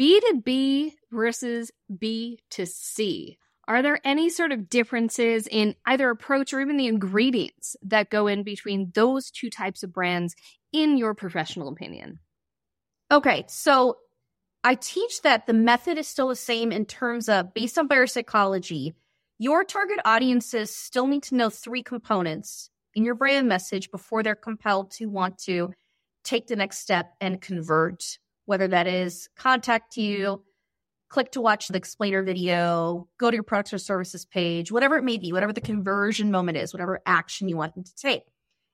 B2B 0.00 0.92
versus 1.10 1.72
B2C. 1.92 3.36
Are 3.68 3.82
there 3.82 4.00
any 4.04 4.28
sort 4.30 4.52
of 4.52 4.68
differences 4.68 5.46
in 5.46 5.74
either 5.86 6.10
approach 6.10 6.52
or 6.52 6.60
even 6.60 6.76
the 6.76 6.88
ingredients 6.88 7.76
that 7.82 8.10
go 8.10 8.26
in 8.26 8.42
between 8.42 8.90
those 8.94 9.30
two 9.30 9.50
types 9.50 9.82
of 9.82 9.92
brands, 9.92 10.34
in 10.72 10.96
your 10.96 11.14
professional 11.14 11.68
opinion? 11.68 12.18
Okay, 13.10 13.44
so 13.48 13.98
I 14.64 14.76
teach 14.76 15.22
that 15.22 15.46
the 15.46 15.52
method 15.52 15.98
is 15.98 16.06
still 16.06 16.28
the 16.28 16.36
same 16.36 16.70
in 16.72 16.86
terms 16.86 17.28
of 17.28 17.52
based 17.52 17.78
on 17.78 17.88
buyer 17.88 18.06
psychology 18.06 18.94
your 19.42 19.64
target 19.64 19.98
audiences 20.04 20.72
still 20.72 21.08
need 21.08 21.24
to 21.24 21.34
know 21.34 21.50
three 21.50 21.82
components 21.82 22.70
in 22.94 23.04
your 23.04 23.16
brand 23.16 23.48
message 23.48 23.90
before 23.90 24.22
they're 24.22 24.36
compelled 24.36 24.92
to 24.92 25.06
want 25.06 25.36
to 25.36 25.72
take 26.22 26.46
the 26.46 26.54
next 26.54 26.78
step 26.78 27.14
and 27.20 27.40
convert, 27.40 28.18
whether 28.44 28.68
that 28.68 28.86
is 28.86 29.28
contact 29.36 29.96
you, 29.96 30.44
click 31.08 31.32
to 31.32 31.40
watch 31.40 31.66
the 31.66 31.76
explainer 31.76 32.22
video, 32.22 33.08
go 33.18 33.32
to 33.32 33.36
your 33.36 33.42
products 33.42 33.72
or 33.72 33.78
services 33.78 34.24
page, 34.24 34.70
whatever 34.70 34.96
it 34.96 35.02
may 35.02 35.18
be, 35.18 35.32
whatever 35.32 35.52
the 35.52 35.60
conversion 35.60 36.30
moment 36.30 36.56
is, 36.56 36.72
whatever 36.72 37.00
action 37.04 37.48
you 37.48 37.56
want 37.56 37.74
them 37.74 37.82
to 37.82 37.94
take. 37.96 38.22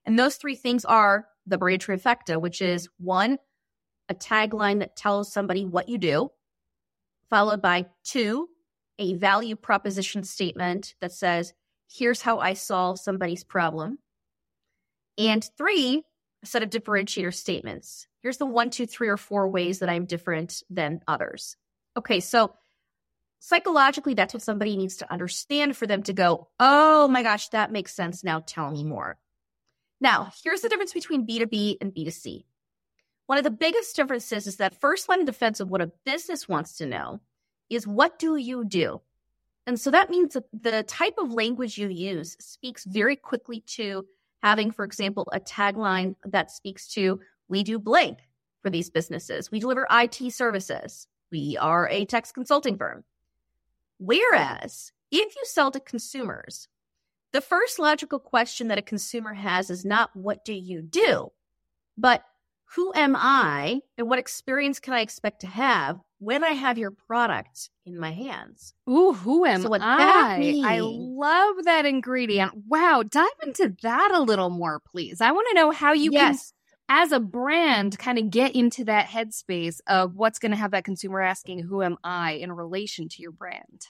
And 0.04 0.18
those 0.18 0.36
three 0.36 0.54
things 0.54 0.84
are 0.84 1.28
the 1.46 1.56
brand 1.56 1.80
trifecta, 1.80 2.38
which 2.38 2.60
is 2.60 2.90
one, 2.98 3.38
a 4.08 4.14
tagline 4.14 4.80
that 4.80 4.96
tells 4.96 5.32
somebody 5.32 5.64
what 5.64 5.88
you 5.88 5.98
do, 5.98 6.30
followed 7.30 7.62
by 7.62 7.86
two, 8.04 8.48
a 8.98 9.14
value 9.14 9.56
proposition 9.56 10.24
statement 10.24 10.94
that 11.00 11.12
says, 11.12 11.52
here's 11.90 12.22
how 12.22 12.38
I 12.38 12.54
solve 12.54 12.98
somebody's 12.98 13.44
problem. 13.44 13.98
And 15.16 15.48
three, 15.56 16.02
a 16.42 16.46
set 16.46 16.62
of 16.62 16.70
differentiator 16.70 17.34
statements. 17.34 18.06
Here's 18.22 18.38
the 18.38 18.46
one, 18.46 18.70
two, 18.70 18.86
three, 18.86 19.08
or 19.08 19.16
four 19.16 19.48
ways 19.48 19.80
that 19.80 19.88
I'm 19.88 20.04
different 20.04 20.62
than 20.70 21.00
others. 21.06 21.56
Okay, 21.96 22.20
so 22.20 22.52
psychologically, 23.40 24.14
that's 24.14 24.34
what 24.34 24.42
somebody 24.42 24.76
needs 24.76 24.98
to 24.98 25.12
understand 25.12 25.76
for 25.76 25.86
them 25.86 26.02
to 26.04 26.12
go, 26.12 26.48
oh 26.58 27.08
my 27.08 27.22
gosh, 27.22 27.48
that 27.50 27.72
makes 27.72 27.94
sense. 27.94 28.24
Now 28.24 28.42
tell 28.44 28.70
me 28.70 28.84
more. 28.84 29.18
Now, 30.00 30.30
here's 30.44 30.60
the 30.60 30.68
difference 30.68 30.92
between 30.92 31.26
B2B 31.26 31.78
and 31.80 31.92
B2C. 31.92 32.44
One 33.28 33.36
of 33.36 33.44
the 33.44 33.50
biggest 33.50 33.94
differences 33.94 34.46
is 34.46 34.56
that 34.56 34.80
first 34.80 35.06
line 35.06 35.20
of 35.20 35.26
defense 35.26 35.60
of 35.60 35.68
what 35.68 35.82
a 35.82 35.92
business 36.06 36.48
wants 36.48 36.78
to 36.78 36.86
know 36.86 37.20
is 37.68 37.86
what 37.86 38.18
do 38.18 38.36
you 38.36 38.64
do? 38.64 39.02
And 39.66 39.78
so 39.78 39.90
that 39.90 40.08
means 40.08 40.32
that 40.32 40.44
the 40.50 40.82
type 40.84 41.16
of 41.18 41.30
language 41.30 41.76
you 41.76 41.88
use 41.88 42.38
speaks 42.40 42.86
very 42.86 43.16
quickly 43.16 43.60
to 43.76 44.06
having, 44.42 44.70
for 44.70 44.82
example, 44.82 45.28
a 45.30 45.40
tagline 45.40 46.14
that 46.24 46.50
speaks 46.50 46.88
to 46.94 47.20
we 47.48 47.62
do 47.62 47.78
blank 47.78 48.20
for 48.62 48.70
these 48.70 48.88
businesses. 48.88 49.50
We 49.50 49.60
deliver 49.60 49.86
IT 49.90 50.32
services. 50.32 51.06
We 51.30 51.58
are 51.60 51.86
a 51.90 52.06
tax 52.06 52.32
consulting 52.32 52.78
firm. 52.78 53.04
Whereas 53.98 54.90
if 55.10 55.36
you 55.36 55.42
sell 55.44 55.70
to 55.72 55.80
consumers, 55.80 56.66
the 57.34 57.42
first 57.42 57.78
logical 57.78 58.20
question 58.20 58.68
that 58.68 58.78
a 58.78 58.82
consumer 58.82 59.34
has 59.34 59.68
is 59.68 59.84
not 59.84 60.16
what 60.16 60.46
do 60.46 60.54
you 60.54 60.80
do, 60.80 61.30
but 61.98 62.24
who 62.74 62.92
am 62.94 63.16
I 63.16 63.80
and 63.96 64.08
what 64.08 64.18
experience 64.18 64.78
can 64.78 64.92
I 64.94 65.00
expect 65.00 65.40
to 65.40 65.46
have 65.46 65.98
when 66.18 66.44
I 66.44 66.50
have 66.50 66.78
your 66.78 66.90
product 66.90 67.70
in 67.86 67.98
my 67.98 68.12
hands? 68.12 68.74
Ooh, 68.88 69.12
who 69.12 69.44
am 69.44 69.62
So 69.62 69.74
I? 69.74 70.60
I 70.64 70.80
love 70.80 71.64
that 71.64 71.86
ingredient. 71.86 72.52
Wow, 72.66 73.02
dive 73.08 73.28
into 73.42 73.74
that 73.82 74.10
a 74.12 74.20
little 74.20 74.50
more, 74.50 74.80
please. 74.80 75.20
I 75.20 75.32
want 75.32 75.46
to 75.50 75.54
know 75.54 75.70
how 75.70 75.92
you 75.92 76.10
can, 76.10 76.36
as 76.88 77.12
a 77.12 77.20
brand, 77.20 77.98
kind 77.98 78.18
of 78.18 78.30
get 78.30 78.54
into 78.54 78.84
that 78.84 79.06
headspace 79.06 79.80
of 79.86 80.16
what's 80.16 80.38
going 80.38 80.52
to 80.52 80.56
have 80.56 80.72
that 80.72 80.84
consumer 80.84 81.20
asking, 81.20 81.60
"Who 81.60 81.82
am 81.82 81.96
I?" 82.04 82.32
in 82.32 82.52
relation 82.52 83.08
to 83.08 83.22
your 83.22 83.32
brand. 83.32 83.86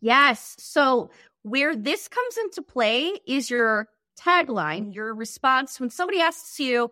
Yes. 0.00 0.54
So 0.58 1.10
where 1.42 1.74
this 1.74 2.08
comes 2.08 2.36
into 2.36 2.62
play 2.62 3.18
is 3.26 3.50
your 3.50 3.88
tagline, 4.18 4.94
your 4.94 5.14
response 5.14 5.80
when 5.80 5.90
somebody 5.90 6.20
asks 6.20 6.58
you, 6.60 6.90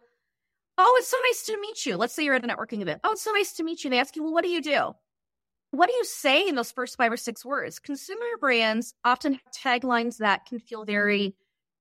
Oh, 0.78 0.96
it's 0.98 1.08
so 1.08 1.16
nice 1.28 1.44
to 1.46 1.60
meet 1.60 1.86
you. 1.86 1.96
Let's 1.96 2.14
say 2.14 2.24
you're 2.24 2.34
at 2.34 2.44
a 2.44 2.48
networking 2.48 2.82
event. 2.82 3.00
Oh, 3.02 3.12
it's 3.12 3.22
so 3.22 3.32
nice 3.32 3.54
to 3.54 3.64
meet 3.64 3.82
you. 3.82 3.90
They 3.90 3.98
ask 3.98 4.14
you, 4.16 4.22
Well, 4.22 4.32
what 4.32 4.44
do 4.44 4.50
you 4.50 4.60
do? 4.60 4.92
What 5.70 5.88
do 5.88 5.94
you 5.94 6.04
say 6.04 6.48
in 6.48 6.54
those 6.54 6.72
first 6.72 6.96
five 6.96 7.12
or 7.12 7.16
six 7.16 7.44
words? 7.44 7.78
Consumer 7.78 8.24
brands 8.40 8.94
often 9.04 9.34
have 9.34 9.52
taglines 9.52 10.18
that 10.18 10.46
can 10.46 10.58
feel 10.58 10.84
very 10.84 11.34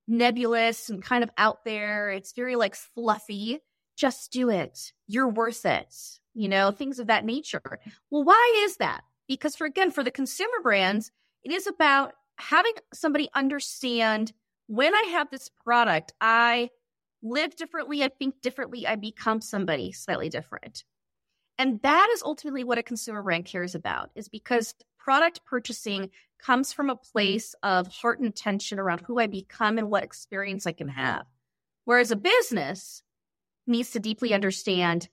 nebulous 0.08 0.90
and 0.90 1.04
kind 1.04 1.24
of 1.24 1.30
out 1.38 1.64
there. 1.66 2.10
It's 2.10 2.34
very 2.34 2.56
like 2.56 2.76
fluffy. 2.76 3.60
Just 3.96 4.32
do 4.32 4.50
it. 4.50 4.92
You're 5.08 5.30
worth 5.30 5.66
it. 5.66 5.94
You 6.34 6.50
know, 6.50 6.72
things 6.72 7.00
of 7.00 7.08
that 7.08 7.26
nature. 7.26 7.80
Well, 8.12 8.24
why 8.24 8.64
is 8.66 8.78
that? 8.78 9.04
Because 9.28 9.56
for 9.56 9.66
again, 9.66 9.92
for 9.92 10.04
the 10.04 10.12
consumer 10.12 10.60
brands, 10.62 11.12
it 11.44 11.52
is 11.52 11.68
about 11.68 12.14
having 12.38 12.74
somebody 12.94 13.30
understand 13.34 14.34
when 14.68 14.94
I 14.94 15.04
have 15.12 15.30
this 15.30 15.50
product, 15.64 16.14
I 16.20 16.70
live 17.22 17.56
differently, 17.56 18.04
I 18.04 18.10
think 18.10 18.42
differently, 18.42 18.86
I 18.86 18.96
become 18.96 19.42
somebody 19.42 19.92
slightly 19.92 20.30
different. 20.30 20.84
And 21.58 21.82
that 21.82 22.10
is 22.14 22.24
ultimately 22.24 22.64
what 22.64 22.78
a 22.78 22.84
consumer 22.84 23.24
brand 23.24 23.46
cares 23.46 23.76
about, 23.76 24.12
is 24.16 24.28
because 24.28 24.74
product 24.98 25.46
purchasing 25.46 26.10
comes 26.44 26.74
from 26.74 26.90
a 26.90 26.96
place 26.96 27.56
of 27.64 27.88
heart 27.88 28.20
intention 28.20 28.80
around 28.80 29.02
who 29.02 29.20
I 29.20 29.28
become 29.28 29.78
and 29.78 29.90
what 29.90 30.04
experience 30.04 30.68
I 30.68 30.74
can 30.74 30.90
have. 30.90 31.26
Whereas 31.86 32.12
a 32.12 32.16
business 32.16 33.04
needs 33.68 33.92
to 33.92 34.00
deeply 34.00 34.34
understand 34.34 35.08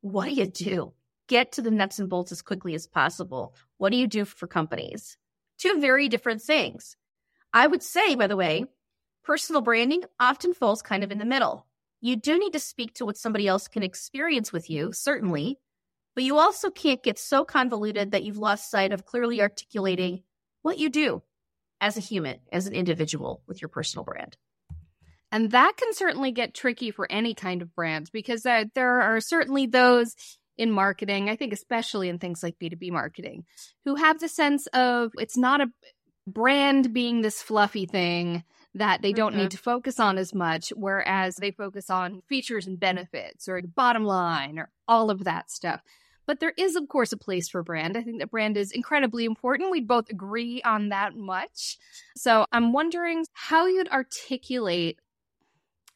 what 0.00 0.26
do 0.26 0.32
you 0.32 0.46
do? 0.46 0.92
Get 1.28 1.52
to 1.52 1.62
the 1.62 1.70
nuts 1.70 1.98
and 1.98 2.08
bolts 2.08 2.32
as 2.32 2.42
quickly 2.42 2.74
as 2.74 2.86
possible. 2.86 3.54
What 3.78 3.90
do 3.90 3.96
you 3.96 4.06
do 4.06 4.24
for 4.24 4.46
companies? 4.46 5.16
Two 5.58 5.80
very 5.80 6.08
different 6.08 6.42
things. 6.42 6.96
I 7.52 7.66
would 7.66 7.82
say, 7.82 8.14
by 8.14 8.26
the 8.26 8.36
way, 8.36 8.66
personal 9.24 9.62
branding 9.62 10.02
often 10.18 10.54
falls 10.54 10.82
kind 10.82 11.04
of 11.04 11.10
in 11.10 11.18
the 11.18 11.24
middle. 11.24 11.66
You 12.00 12.16
do 12.16 12.38
need 12.38 12.52
to 12.52 12.58
speak 12.58 12.94
to 12.94 13.04
what 13.04 13.16
somebody 13.16 13.46
else 13.46 13.68
can 13.68 13.82
experience 13.82 14.52
with 14.52 14.68
you, 14.68 14.92
certainly, 14.92 15.58
but 16.14 16.24
you 16.24 16.38
also 16.38 16.70
can't 16.70 17.02
get 17.02 17.18
so 17.18 17.44
convoluted 17.44 18.10
that 18.10 18.24
you've 18.24 18.38
lost 18.38 18.70
sight 18.70 18.92
of 18.92 19.06
clearly 19.06 19.40
articulating 19.40 20.22
what 20.62 20.78
you 20.78 20.90
do 20.90 21.22
as 21.80 21.96
a 21.96 22.00
human, 22.00 22.38
as 22.52 22.66
an 22.66 22.74
individual 22.74 23.42
with 23.46 23.62
your 23.62 23.68
personal 23.68 24.04
brand. 24.04 24.36
And 25.30 25.50
that 25.52 25.76
can 25.76 25.94
certainly 25.94 26.30
get 26.30 26.54
tricky 26.54 26.90
for 26.90 27.10
any 27.10 27.34
kind 27.34 27.62
of 27.62 27.74
brand 27.74 28.10
because 28.12 28.44
uh, 28.44 28.64
there 28.74 29.00
are 29.00 29.20
certainly 29.20 29.66
those 29.66 30.14
in 30.58 30.70
marketing, 30.70 31.30
I 31.30 31.36
think, 31.36 31.52
especially 31.52 32.10
in 32.10 32.18
things 32.18 32.42
like 32.42 32.58
B2B 32.58 32.90
marketing, 32.90 33.44
who 33.84 33.94
have 33.94 34.20
the 34.20 34.28
sense 34.28 34.66
of 34.68 35.12
it's 35.18 35.38
not 35.38 35.62
a 35.62 35.70
brand 36.26 36.92
being 36.92 37.22
this 37.22 37.40
fluffy 37.40 37.86
thing 37.86 38.44
that 38.74 39.02
they 39.02 39.12
don't 39.12 39.34
Mhm. 39.34 39.38
need 39.38 39.50
to 39.50 39.58
focus 39.58 40.00
on 40.00 40.16
as 40.16 40.34
much, 40.34 40.70
whereas 40.70 41.36
they 41.36 41.50
focus 41.50 41.90
on 41.90 42.22
features 42.22 42.66
and 42.66 42.80
benefits 42.80 43.48
or 43.48 43.60
the 43.60 43.68
bottom 43.68 44.04
line 44.04 44.58
or 44.58 44.70
all 44.88 45.10
of 45.10 45.24
that 45.24 45.50
stuff. 45.50 45.82
But 46.24 46.40
there 46.40 46.54
is, 46.56 46.76
of 46.76 46.88
course, 46.88 47.12
a 47.12 47.16
place 47.16 47.48
for 47.48 47.62
brand. 47.62 47.96
I 47.96 48.02
think 48.02 48.20
that 48.20 48.30
brand 48.30 48.56
is 48.56 48.70
incredibly 48.70 49.24
important. 49.24 49.70
We'd 49.70 49.88
both 49.88 50.08
agree 50.08 50.62
on 50.62 50.88
that 50.90 51.16
much. 51.16 51.78
So 52.16 52.46
I'm 52.52 52.72
wondering 52.72 53.26
how 53.32 53.66
you'd 53.66 53.88
articulate 53.88 54.98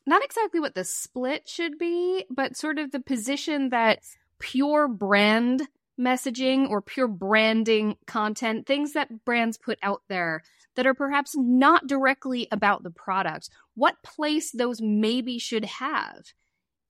not 0.04 0.24
exactly 0.24 0.60
what 0.60 0.74
the 0.74 0.84
split 0.84 1.48
should 1.48 1.78
be, 1.78 2.26
but 2.30 2.56
sort 2.56 2.78
of 2.78 2.92
the 2.92 3.00
position 3.00 3.70
that 3.70 4.00
pure 4.38 4.86
brand 4.86 5.68
messaging 5.98 6.68
or 6.68 6.82
pure 6.82 7.08
branding 7.08 7.96
content, 8.06 8.66
things 8.66 8.92
that 8.92 9.24
brands 9.24 9.56
put 9.56 9.78
out 9.82 10.02
there 10.08 10.42
that 10.76 10.86
are 10.86 10.94
perhaps 10.94 11.34
not 11.36 11.86
directly 11.86 12.46
about 12.52 12.82
the 12.82 12.90
product, 12.90 13.50
what 13.74 14.02
place 14.02 14.50
those 14.52 14.80
maybe 14.80 15.38
should 15.38 15.64
have 15.64 16.32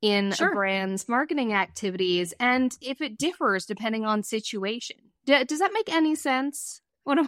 in 0.02 0.32
Sure. 0.32 0.50
a 0.52 0.54
brand's 0.54 1.08
marketing 1.08 1.52
activities 1.54 2.34
and 2.38 2.76
if 2.80 3.00
it 3.00 3.16
differs 3.18 3.64
depending 3.64 4.04
on 4.04 4.22
situation. 4.22 4.96
D- 5.24 5.44
does 5.44 5.58
that 5.60 5.72
make 5.72 5.92
any 5.92 6.14
sense? 6.14 6.82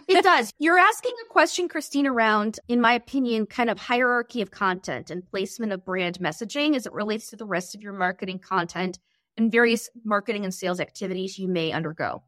It 0.09 0.23
does. 0.25 0.51
You're 0.59 0.77
asking 0.77 1.13
a 1.25 1.29
question, 1.31 1.69
Christine, 1.69 2.05
around, 2.05 2.59
in 2.67 2.81
my 2.81 2.93
opinion, 2.93 3.45
kind 3.45 3.69
of 3.69 3.79
hierarchy 3.79 4.41
of 4.41 4.51
content 4.51 5.09
and 5.09 5.25
placement 5.25 5.71
of 5.71 5.85
brand 5.85 6.19
messaging 6.19 6.75
as 6.75 6.85
it 6.85 6.91
relates 6.91 7.29
to 7.29 7.37
the 7.37 7.45
rest 7.45 7.75
of 7.75 7.81
your 7.81 7.93
marketing 7.93 8.39
content 8.39 8.99
and 9.37 9.49
various 9.49 9.89
marketing 10.03 10.43
and 10.43 10.53
sales 10.53 10.81
activities 10.81 11.39
you 11.39 11.47
may 11.47 11.71
undergo. 11.71 12.23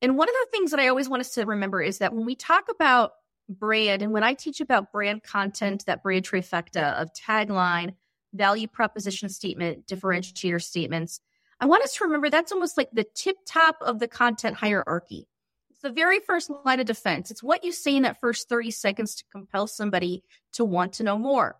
And 0.00 0.16
one 0.16 0.30
of 0.30 0.34
the 0.34 0.48
things 0.50 0.70
that 0.70 0.80
I 0.80 0.88
always 0.88 1.08
want 1.08 1.20
us 1.20 1.34
to 1.34 1.44
remember 1.44 1.82
is 1.82 1.98
that 1.98 2.14
when 2.14 2.24
we 2.24 2.34
talk 2.36 2.64
about 2.70 3.12
brand 3.48 4.02
and 4.02 4.12
when 4.12 4.22
I 4.22 4.34
teach 4.34 4.60
about 4.60 4.92
brand 4.92 5.22
content, 5.22 5.84
that 5.86 6.02
brand 6.02 6.24
trifecta 6.24 6.94
of 6.94 7.12
tagline, 7.12 7.94
value 8.32 8.66
proposition 8.66 9.28
statement, 9.28 9.86
differentiator 9.86 10.62
statements, 10.62 11.20
I 11.60 11.66
want 11.66 11.84
us 11.84 11.94
to 11.96 12.04
remember 12.04 12.30
that's 12.30 12.52
almost 12.52 12.76
like 12.76 12.90
the 12.92 13.06
tip 13.14 13.36
top 13.46 13.76
of 13.80 13.98
the 13.98 14.08
content 14.08 14.56
hierarchy. 14.56 15.28
It's 15.70 15.82
the 15.82 15.92
very 15.92 16.20
first 16.20 16.50
line 16.64 16.80
of 16.80 16.86
defense. 16.86 17.30
It's 17.30 17.42
what 17.42 17.64
you 17.64 17.72
say 17.72 17.96
in 17.96 18.02
that 18.02 18.20
first 18.20 18.48
30 18.48 18.70
seconds 18.70 19.14
to 19.16 19.24
compel 19.30 19.66
somebody 19.66 20.24
to 20.52 20.64
want 20.64 20.94
to 20.94 21.04
know 21.04 21.18
more. 21.18 21.56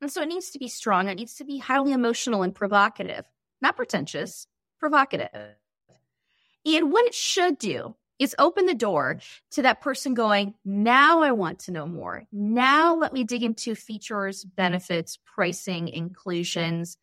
And 0.00 0.12
so 0.12 0.22
it 0.22 0.28
needs 0.28 0.50
to 0.50 0.58
be 0.58 0.68
strong. 0.68 1.08
It 1.08 1.16
needs 1.16 1.34
to 1.36 1.44
be 1.44 1.58
highly 1.58 1.92
emotional 1.92 2.42
and 2.42 2.54
provocative, 2.54 3.24
not 3.60 3.76
pretentious, 3.76 4.46
provocative. 4.78 5.56
And 6.64 6.92
what 6.92 7.06
it 7.06 7.14
should 7.14 7.58
do 7.58 7.96
is 8.18 8.34
open 8.38 8.66
the 8.66 8.74
door 8.74 9.20
to 9.52 9.62
that 9.62 9.80
person 9.80 10.14
going, 10.14 10.54
now 10.64 11.22
I 11.22 11.32
want 11.32 11.60
to 11.60 11.72
know 11.72 11.86
more. 11.86 12.24
Now 12.32 12.94
let 12.94 13.12
me 13.12 13.24
dig 13.24 13.42
into 13.42 13.74
features, 13.74 14.44
benefits, 14.44 15.18
pricing, 15.24 15.88
inclusions, 15.88 16.96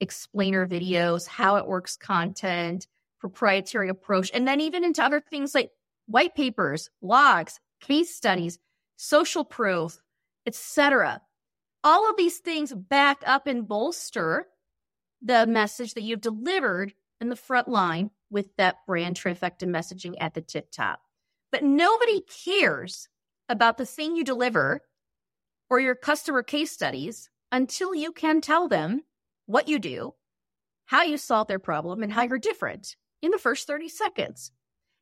explainer 0.00 0.66
videos, 0.66 1.26
how 1.26 1.56
it 1.56 1.66
works 1.66 1.96
content, 1.96 2.86
proprietary 3.20 3.88
approach, 3.88 4.30
and 4.32 4.48
then 4.48 4.60
even 4.60 4.84
into 4.84 5.02
other 5.02 5.20
things 5.20 5.54
like 5.54 5.70
white 6.06 6.34
papers, 6.34 6.90
blogs, 7.02 7.58
case 7.80 8.14
studies, 8.14 8.58
social 8.96 9.44
proof, 9.44 10.00
etc. 10.46 11.20
All 11.84 12.08
of 12.08 12.16
these 12.16 12.38
things 12.38 12.72
back 12.72 13.22
up 13.26 13.46
and 13.46 13.66
bolster 13.66 14.46
the 15.20 15.46
message 15.46 15.94
that 15.94 16.02
you've 16.02 16.20
delivered 16.20 16.94
in 17.20 17.28
the 17.28 17.36
front 17.36 17.68
line 17.68 18.10
with 18.32 18.56
that 18.56 18.78
brand 18.86 19.16
trifecta 19.16 19.64
messaging 19.64 20.14
at 20.18 20.34
the 20.34 20.40
tip 20.40 20.70
top. 20.72 21.00
But 21.52 21.62
nobody 21.62 22.22
cares 22.44 23.08
about 23.48 23.76
the 23.76 23.86
thing 23.86 24.16
you 24.16 24.24
deliver 24.24 24.80
or 25.70 25.78
your 25.78 25.94
customer 25.94 26.42
case 26.42 26.72
studies 26.72 27.30
until 27.52 27.94
you 27.94 28.10
can 28.10 28.40
tell 28.40 28.66
them 28.66 29.02
what 29.46 29.68
you 29.68 29.78
do, 29.78 30.14
how 30.86 31.02
you 31.02 31.18
solve 31.18 31.48
their 31.48 31.58
problem, 31.58 32.02
and 32.02 32.12
how 32.12 32.22
you're 32.22 32.38
different 32.38 32.96
in 33.20 33.30
the 33.30 33.38
first 33.38 33.66
30 33.66 33.88
seconds. 33.88 34.50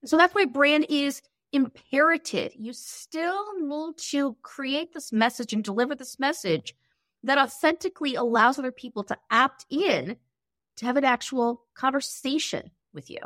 So 0.04 0.16
that's 0.16 0.34
why 0.34 0.46
brand 0.46 0.86
is 0.88 1.22
imperative. 1.52 2.52
You 2.56 2.72
still 2.72 3.44
need 3.60 3.98
to 4.10 4.36
create 4.42 4.92
this 4.92 5.12
message 5.12 5.52
and 5.52 5.62
deliver 5.62 5.94
this 5.94 6.18
message 6.18 6.74
that 7.22 7.38
authentically 7.38 8.14
allows 8.14 8.58
other 8.58 8.72
people 8.72 9.04
to 9.04 9.18
opt 9.30 9.66
in 9.70 10.16
to 10.76 10.86
have 10.86 10.96
an 10.96 11.04
actual 11.04 11.62
conversation 11.74 12.70
with 12.92 13.10
you. 13.10 13.20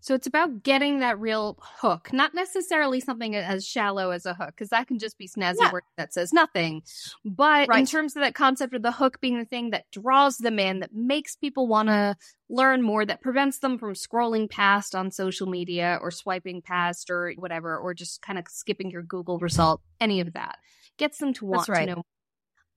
So 0.00 0.14
it's 0.14 0.28
about 0.28 0.62
getting 0.62 1.00
that 1.00 1.18
real 1.18 1.58
hook, 1.60 2.12
not 2.12 2.32
necessarily 2.32 3.00
something 3.00 3.34
as 3.34 3.66
shallow 3.66 4.10
as 4.10 4.26
a 4.26 4.32
hook, 4.32 4.50
because 4.50 4.70
that 4.70 4.86
can 4.86 4.98
just 4.98 5.18
be 5.18 5.28
snazzy 5.28 5.56
Yeah. 5.60 5.72
word 5.72 5.82
that 5.96 6.14
says 6.14 6.32
nothing. 6.32 6.82
But 7.24 7.68
in 7.68 7.84
terms 7.84 8.16
of 8.16 8.22
that 8.22 8.34
concept 8.34 8.74
of 8.74 8.82
the 8.82 8.92
hook 8.92 9.20
being 9.20 9.38
the 9.38 9.44
thing 9.44 9.70
that 9.70 9.90
draws 9.90 10.38
them 10.38 10.58
in, 10.58 10.80
that 10.80 10.94
makes 10.94 11.36
people 11.36 11.66
want 11.66 11.88
to 11.88 12.16
learn 12.48 12.80
more, 12.80 13.04
that 13.04 13.20
prevents 13.20 13.58
them 13.58 13.76
from 13.76 13.92
scrolling 13.94 14.48
past 14.48 14.94
on 14.94 15.10
social 15.10 15.48
media 15.48 15.98
or 16.00 16.10
swiping 16.10 16.62
past 16.62 17.10
or 17.10 17.32
whatever, 17.36 17.76
or 17.76 17.92
just 17.92 18.22
kind 18.22 18.38
of 18.38 18.46
skipping 18.48 18.90
your 18.90 19.02
Google 19.02 19.38
result, 19.40 19.82
any 20.00 20.20
of 20.20 20.32
that, 20.32 20.58
gets 20.96 21.18
them 21.18 21.34
to 21.34 21.44
want 21.44 21.68
right. 21.68 21.86
to 21.86 21.96
know. 21.96 22.02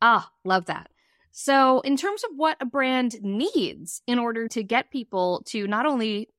Ah, 0.01 0.31
love 0.43 0.65
that. 0.65 0.89
So, 1.31 1.79
in 1.81 1.97
terms 1.97 2.23
of 2.23 2.31
what 2.35 2.57
a 2.59 2.65
brand 2.65 3.15
needs 3.21 4.01
in 4.07 4.19
order 4.19 4.47
to 4.49 4.63
get 4.63 4.91
people 4.91 5.43
to 5.47 5.67
not 5.67 5.85
only 5.85 6.29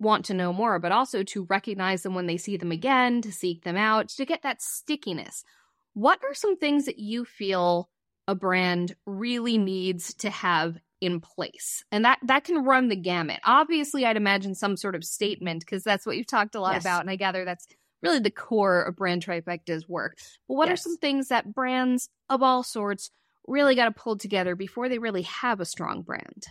want 0.00 0.24
to 0.26 0.34
know 0.34 0.52
more, 0.52 0.78
but 0.78 0.92
also 0.92 1.22
to 1.22 1.44
recognize 1.44 2.02
them 2.02 2.14
when 2.14 2.26
they 2.26 2.36
see 2.36 2.56
them 2.56 2.72
again, 2.72 3.22
to 3.22 3.32
seek 3.32 3.64
them 3.64 3.76
out, 3.76 4.08
to 4.08 4.24
get 4.24 4.42
that 4.42 4.60
stickiness. 4.62 5.44
What 5.92 6.20
are 6.24 6.34
some 6.34 6.56
things 6.56 6.86
that 6.86 6.98
you 6.98 7.24
feel 7.24 7.88
a 8.26 8.34
brand 8.34 8.96
really 9.06 9.58
needs 9.58 10.14
to 10.14 10.30
have 10.30 10.78
in 11.00 11.20
place? 11.20 11.84
And 11.92 12.04
that 12.04 12.18
that 12.24 12.44
can 12.44 12.64
run 12.64 12.88
the 12.88 12.96
gamut. 12.96 13.40
Obviously, 13.44 14.04
I'd 14.04 14.16
imagine 14.16 14.54
some 14.54 14.76
sort 14.76 14.94
of 14.94 15.04
statement 15.04 15.60
because 15.60 15.84
that's 15.84 16.06
what 16.06 16.16
you've 16.16 16.26
talked 16.26 16.54
a 16.54 16.60
lot 16.60 16.72
Yes. 16.74 16.82
about 16.82 17.02
and 17.02 17.10
I 17.10 17.16
gather 17.16 17.44
that's 17.44 17.66
really 18.02 18.18
the 18.18 18.30
core 18.30 18.82
of 18.82 18.96
brand 18.96 19.22
trifecta's 19.22 19.88
work. 19.88 20.18
But 20.48 20.54
what 20.54 20.68
are 20.68 20.76
some 20.76 20.96
things 20.96 21.28
that 21.28 21.54
brands 21.54 22.08
of 22.28 22.42
all 22.42 22.62
sorts 22.62 23.10
really 23.46 23.74
got 23.74 23.86
to 23.86 23.90
pull 23.90 24.16
together 24.16 24.56
before 24.56 24.88
they 24.88 24.98
really 24.98 25.22
have 25.22 25.60
a 25.60 25.64
strong 25.64 26.02
brand? 26.02 26.46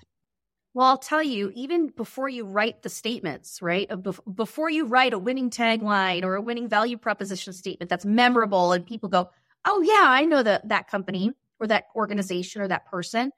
Well, 0.73 0.88
I'll 0.88 0.97
tell 0.97 1.21
you, 1.21 1.51
even 1.53 1.88
before 1.88 2.29
you 2.29 2.45
write 2.45 2.81
the 2.81 2.89
statements, 2.89 3.62
right? 3.62 3.89
uh, 3.91 3.95
Before 3.95 4.69
you 4.69 4.85
write 4.85 5.13
a 5.13 5.19
winning 5.19 5.51
tagline 5.51 6.23
or 6.23 6.35
a 6.35 6.41
winning 6.41 6.67
value 6.67 6.97
proposition 6.97 7.53
statement 7.53 7.89
that's 7.89 8.05
memorable 8.05 8.71
and 8.71 8.85
people 8.85 9.09
go, 9.09 9.29
oh, 9.65 9.81
yeah, 9.81 10.05
I 10.07 10.25
know 10.25 10.41
that, 10.41 10.67
that 10.69 10.88
company 10.88 11.31
or 11.59 11.67
that 11.67 11.85
organization 11.95 12.62
or 12.62 12.67
that 12.67 12.88
person. 12.88 13.31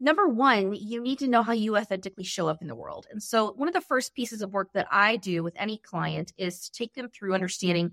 Number 0.00 0.26
one, 0.26 0.72
you 0.74 1.00
need 1.00 1.20
to 1.20 1.28
know 1.28 1.42
how 1.42 1.52
you 1.52 1.76
authentically 1.76 2.24
show 2.24 2.48
up 2.48 2.60
in 2.60 2.68
the 2.68 2.74
world. 2.74 3.06
And 3.10 3.22
so, 3.22 3.52
one 3.52 3.68
of 3.68 3.74
the 3.74 3.80
first 3.80 4.14
pieces 4.14 4.42
of 4.42 4.52
work 4.52 4.72
that 4.72 4.88
I 4.90 5.16
do 5.16 5.44
with 5.44 5.54
any 5.56 5.78
client 5.78 6.32
is 6.36 6.58
to 6.60 6.72
take 6.72 6.94
them 6.94 7.08
through 7.08 7.34
understanding 7.34 7.92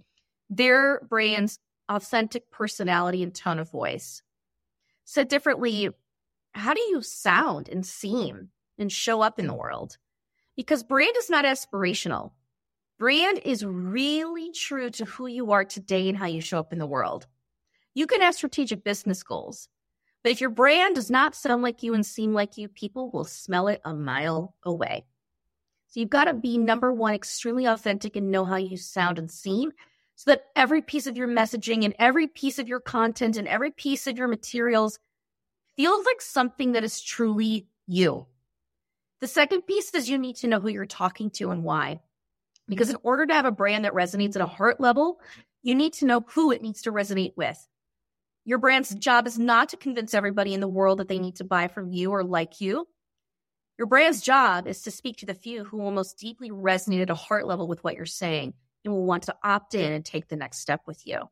their 0.50 1.02
brand's 1.08 1.60
authentic 1.88 2.50
personality 2.50 3.22
and 3.22 3.36
tone 3.36 3.60
of 3.60 3.70
voice. 3.70 4.24
Said 5.12 5.28
differently, 5.28 5.90
how 6.52 6.76
do 6.76 6.82
you 6.82 7.02
sound 7.02 7.68
and 7.68 7.84
seem 7.84 8.50
and 8.78 8.92
show 8.92 9.22
up 9.22 9.40
in 9.40 9.48
the 9.48 9.56
world? 9.56 9.98
Because 10.56 10.84
brand 10.84 11.16
is 11.18 11.32
not 11.32 11.46
aspirational. 11.46 12.34
Brand 13.00 13.40
is 13.44 13.66
really 13.66 14.52
true 14.52 14.92
to 14.92 15.06
who 15.06 15.26
you 15.26 15.52
are 15.52 15.66
today 15.66 16.10
and 16.10 16.16
how 16.16 16.28
you 16.28 16.42
show 16.42 16.60
up 16.60 16.72
in 16.72 16.78
the 16.78 16.86
world. 16.86 17.26
You 17.96 18.06
can 18.06 18.22
have 18.22 18.36
strategic 18.36 18.84
business 18.84 19.24
goals, 19.24 19.68
but 20.22 20.32
if 20.32 20.42
your 20.42 20.52
brand 20.52 20.94
does 20.94 21.10
not 21.10 21.34
sound 21.34 21.64
like 21.64 21.82
you 21.82 21.96
and 21.96 22.06
seem 22.06 22.36
like 22.36 22.60
you, 22.60 22.68
people 22.68 23.10
will 23.10 23.26
smell 23.26 23.68
it 23.68 23.82
a 23.84 23.96
mile 23.96 24.54
away. 24.62 25.06
So 25.88 26.02
you've 26.02 26.12
got 26.12 26.26
to 26.26 26.36
be 26.36 26.60
number 26.60 26.94
one, 26.94 27.16
extremely 27.16 27.66
authentic 27.66 28.16
and 28.16 28.30
know 28.30 28.46
how 28.46 28.58
you 28.58 28.78
sound 28.78 29.18
and 29.18 29.32
seem 29.32 29.72
so 30.20 30.32
that 30.32 30.48
every 30.54 30.82
piece 30.82 31.08
of 31.08 31.16
your 31.16 31.30
messaging 31.30 31.86
and 31.86 31.96
every 31.98 32.28
piece 32.28 32.60
of 32.60 32.68
your 32.68 32.82
content 32.82 33.38
and 33.38 33.48
every 33.48 33.72
piece 33.72 34.06
of 34.06 34.18
your 34.18 34.28
materials 34.28 35.00
feels 35.78 36.06
like 36.06 36.20
something 36.20 36.74
that 36.74 36.84
is 36.84 37.00
truly 37.00 37.70
you. 37.88 38.28
The 39.22 39.28
second 39.28 39.62
piece 39.62 39.94
is 39.94 40.10
you 40.10 40.18
need 40.18 40.36
to 40.38 40.48
know 40.48 40.60
who 40.60 40.68
you're 40.68 40.86
talking 40.86 41.30
to 41.32 41.52
and 41.52 41.64
why. 41.64 42.02
Because 42.68 42.90
in 42.90 42.98
order 43.02 43.26
to 43.28 43.34
have 43.34 43.46
a 43.46 43.52
brand 43.52 43.86
that 43.86 43.94
resonates 43.94 44.36
at 44.36 44.42
a 44.42 44.46
heart 44.46 44.82
level, 44.82 45.22
you 45.64 45.74
need 45.74 45.94
to 45.94 46.06
know 46.06 46.26
who 46.28 46.52
it 46.52 46.62
needs 46.62 46.82
to 46.82 46.92
resonate 46.92 47.38
with. 47.38 47.66
Your 48.44 48.58
brand's 48.58 48.94
job 48.94 49.26
is 49.26 49.40
not 49.40 49.70
to 49.70 49.78
convince 49.78 50.14
everybody 50.14 50.54
in 50.54 50.60
the 50.60 50.68
world 50.68 51.00
that 51.00 51.08
they 51.08 51.20
need 51.20 51.38
to 51.38 51.46
buy 51.46 51.70
from 51.70 51.88
you 51.88 52.12
or 52.12 52.26
like 52.26 52.60
you. 52.60 52.90
Your 53.78 53.88
brand's 53.88 54.20
job 54.20 54.68
is 54.68 54.82
to 54.82 54.92
speak 54.92 55.16
to 55.20 55.26
the 55.26 55.34
few 55.34 55.64
who 55.64 55.78
will 55.78 55.92
most 55.92 56.18
deeply 56.18 56.50
resonate 56.50 57.04
at 57.04 57.10
a 57.10 57.16
heart 57.16 57.48
level 57.48 57.70
with 57.70 57.86
what 57.86 57.96
you're 57.96 58.06
saying 58.06 58.54
and 58.84 58.94
will 58.94 59.06
want 59.06 59.24
to 59.24 59.36
opt 59.44 59.76
in 59.76 59.92
and 59.92 60.06
take 60.06 60.28
the 60.28 60.36
next 60.36 60.60
step 60.60 60.82
with 60.86 61.06
you. 61.06 61.30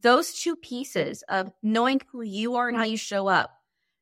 Those 0.00 0.32
two 0.32 0.56
pieces 0.56 1.22
of 1.28 1.52
knowing 1.62 2.00
who 2.10 2.22
you 2.22 2.56
are 2.56 2.68
and 2.68 2.76
how 2.76 2.84
you 2.84 2.96
show 2.96 3.28
up, 3.28 3.52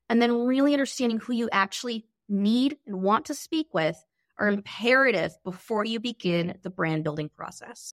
and 0.09 0.21
then 0.21 0.47
really 0.47 0.73
understanding 0.73 1.19
who 1.19 1.33
you 1.33 1.49
actually 1.52 2.07
need 2.28 2.78
and 2.87 3.02
want 3.02 3.26
to 3.26 3.35
speak 3.35 3.75
with 3.75 4.02
are 4.38 4.49
imperative 4.49 5.33
before 5.45 5.85
you 5.85 6.00
begin 6.00 6.59
the 6.62 6.71
brand 6.71 7.04
building 7.04 7.28
process. 7.28 7.92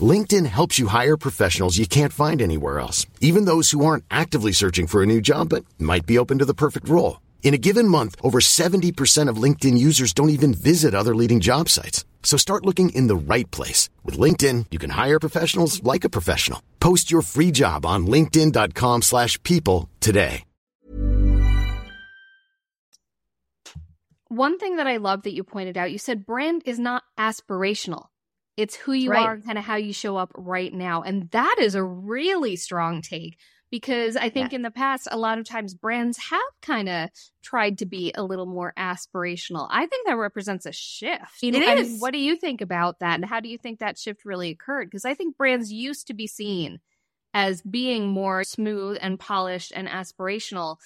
LinkedIn 0.00 0.46
helps 0.46 0.78
you 0.78 0.88
hire 0.88 1.16
professionals 1.16 1.78
you 1.78 1.86
can't 1.86 2.12
find 2.12 2.42
anywhere 2.42 2.78
else, 2.78 3.06
even 3.20 3.46
those 3.46 3.70
who 3.70 3.84
aren't 3.84 4.04
actively 4.10 4.52
searching 4.52 4.86
for 4.86 5.02
a 5.02 5.06
new 5.06 5.20
job 5.20 5.48
but 5.48 5.64
might 5.78 6.06
be 6.06 6.18
open 6.18 6.38
to 6.38 6.44
the 6.44 6.54
perfect 6.54 6.88
role. 6.88 7.20
In 7.42 7.54
a 7.54 7.58
given 7.58 7.88
month, 7.88 8.14
over 8.22 8.40
70% 8.40 9.30
of 9.30 9.42
LinkedIn 9.42 9.78
users 9.78 10.12
don't 10.12 10.30
even 10.30 10.52
visit 10.52 10.94
other 10.94 11.14
leading 11.16 11.40
job 11.40 11.68
sites. 11.70 12.04
So 12.22 12.36
start 12.36 12.66
looking 12.66 12.90
in 12.90 13.06
the 13.06 13.16
right 13.16 13.50
place. 13.50 13.88
With 14.04 14.18
LinkedIn, 14.18 14.66
you 14.70 14.78
can 14.78 14.90
hire 14.90 15.18
professionals 15.18 15.82
like 15.82 16.04
a 16.04 16.10
professional. 16.10 16.60
Post 16.78 17.10
your 17.10 17.22
free 17.22 17.50
job 17.50 17.86
on 17.86 18.06
linkedin.com 18.06 19.02
slash 19.02 19.42
people 19.42 19.88
today. 20.00 20.44
One 24.30 24.58
thing 24.58 24.76
that 24.76 24.86
I 24.86 24.98
love 24.98 25.22
that 25.22 25.32
you 25.32 25.42
pointed 25.42 25.78
out, 25.78 25.90
you 25.90 25.96
said 25.96 26.26
brand 26.26 26.62
is 26.66 26.78
not 26.78 27.02
aspirational. 27.16 28.08
It's 28.58 28.76
who 28.76 28.92
you 28.92 29.10
Right. 29.10 29.16
are, 29.16 29.38
kind 29.40 29.58
of 29.58 29.64
how 29.64 29.76
you 29.76 29.94
show 29.94 30.18
up 30.18 30.32
right 30.36 30.74
now. 30.74 31.02
And 31.02 31.30
that 31.30 31.56
is 31.60 31.74
a 31.74 31.82
really 31.84 32.56
strong 32.56 33.02
take 33.02 33.38
because 33.70 34.16
I 34.16 34.28
think 34.30 34.52
Yeah. 34.52 34.52
in 34.52 34.62
the 34.62 34.70
past, 34.70 35.08
a 35.10 35.18
lot 35.18 35.38
of 35.38 35.46
times 35.46 35.74
brands 35.74 36.18
have 36.30 36.40
kind 36.62 36.88
of 36.88 37.10
tried 37.42 37.78
to 37.78 37.86
be 37.86 38.12
a 38.16 38.24
little 38.24 38.46
more 38.46 38.74
aspirational. 38.78 39.68
I 39.70 39.86
think 39.86 40.06
that 40.06 40.16
represents 40.16 40.66
a 40.66 40.72
shift. 40.72 41.42
You 41.42 41.52
know, 41.52 41.60
It 41.60 41.62
I 41.64 41.76
mean, 41.76 41.98
what 42.00 42.12
do 42.12 42.18
you 42.18 42.36
think 42.36 42.60
about 42.60 42.98
that? 43.00 43.14
And 43.14 43.24
how 43.24 43.40
do 43.40 43.48
you 43.48 43.58
think 43.58 43.78
that 43.78 43.98
shift 43.98 44.24
really 44.24 44.50
occurred? 44.50 44.90
Because 44.90 45.04
I 45.04 45.14
think 45.14 45.36
brands 45.36 45.72
used 45.72 46.06
to 46.08 46.14
be 46.14 46.26
seen 46.26 46.80
as 47.34 47.62
being 47.62 48.08
more 48.08 48.44
smooth 48.44 48.98
and 49.00 49.20
polished 49.20 49.72
and 49.74 49.88
aspirational. 49.88 50.78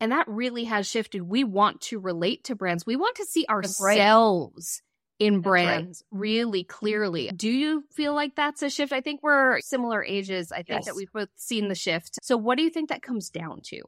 And 0.00 0.12
that 0.12 0.28
really 0.28 0.64
has 0.64 0.88
shifted. 0.88 1.22
We 1.22 1.44
want 1.44 1.80
to 1.82 1.98
relate 1.98 2.44
to 2.44 2.54
brands. 2.56 2.86
We 2.86 2.96
want 2.96 3.16
to 3.16 3.26
see 3.26 3.46
ourselves 3.50 4.82
in 5.18 5.34
That's 5.40 5.46
right. 5.46 5.64
brands 5.64 6.02
really 6.10 6.64
clearly. 6.64 7.30
Do 7.34 7.48
you 7.48 7.84
feel 7.92 8.14
like 8.14 8.34
that's 8.36 8.62
a 8.62 8.68
shift? 8.70 8.92
I 8.92 9.00
think 9.00 9.22
we're 9.22 9.60
similar 9.60 10.04
ages. 10.04 10.52
I 10.52 10.56
think 10.56 10.68
Yes. 10.68 10.84
that 10.86 10.96
we've 10.96 11.12
both 11.12 11.30
seen 11.36 11.68
the 11.68 11.74
shift. 11.74 12.18
So 12.22 12.36
what 12.36 12.56
do 12.58 12.62
you 12.64 12.70
think 12.70 12.88
that 12.90 13.02
comes 13.02 13.30
down 13.30 13.60
to? 13.66 13.82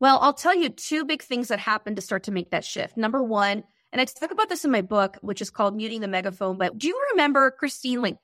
Well, 0.00 0.18
I'll 0.20 0.32
tell 0.34 0.54
you 0.54 0.68
two 0.68 1.04
big 1.04 1.22
things 1.22 1.48
that 1.48 1.60
happened 1.60 1.94
to 1.96 2.02
start 2.02 2.24
to 2.24 2.32
make 2.32 2.50
that 2.50 2.64
shift. 2.64 2.96
Number 2.96 3.22
one, 3.22 3.62
and 3.92 4.00
I 4.00 4.04
talk 4.04 4.32
about 4.32 4.48
this 4.48 4.64
in 4.64 4.70
my 4.72 4.82
book, 4.82 5.16
which 5.20 5.40
is 5.40 5.50
called 5.50 5.76
Muting 5.76 6.00
the 6.00 6.08
Megaphone. 6.08 6.58
But 6.58 6.76
do 6.78 6.88
you 6.88 7.00
remember, 7.12 7.50
Christine, 7.52 8.02
like 8.02 8.16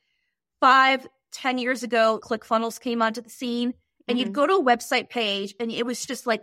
five, 0.60 1.06
ten 1.30 1.58
years 1.58 1.82
ago, 1.84 2.18
ClickFunnels 2.22 2.80
came 2.80 3.00
onto 3.02 3.20
the 3.20 3.30
scene 3.30 3.74
and 4.08 4.18
you'd 4.18 4.28
Mhm. 4.30 4.32
go 4.32 4.46
to 4.46 4.54
a 4.54 4.64
website 4.64 5.08
page 5.08 5.54
and 5.60 5.70
it 5.70 5.86
was 5.86 6.04
just 6.04 6.26
like 6.26 6.42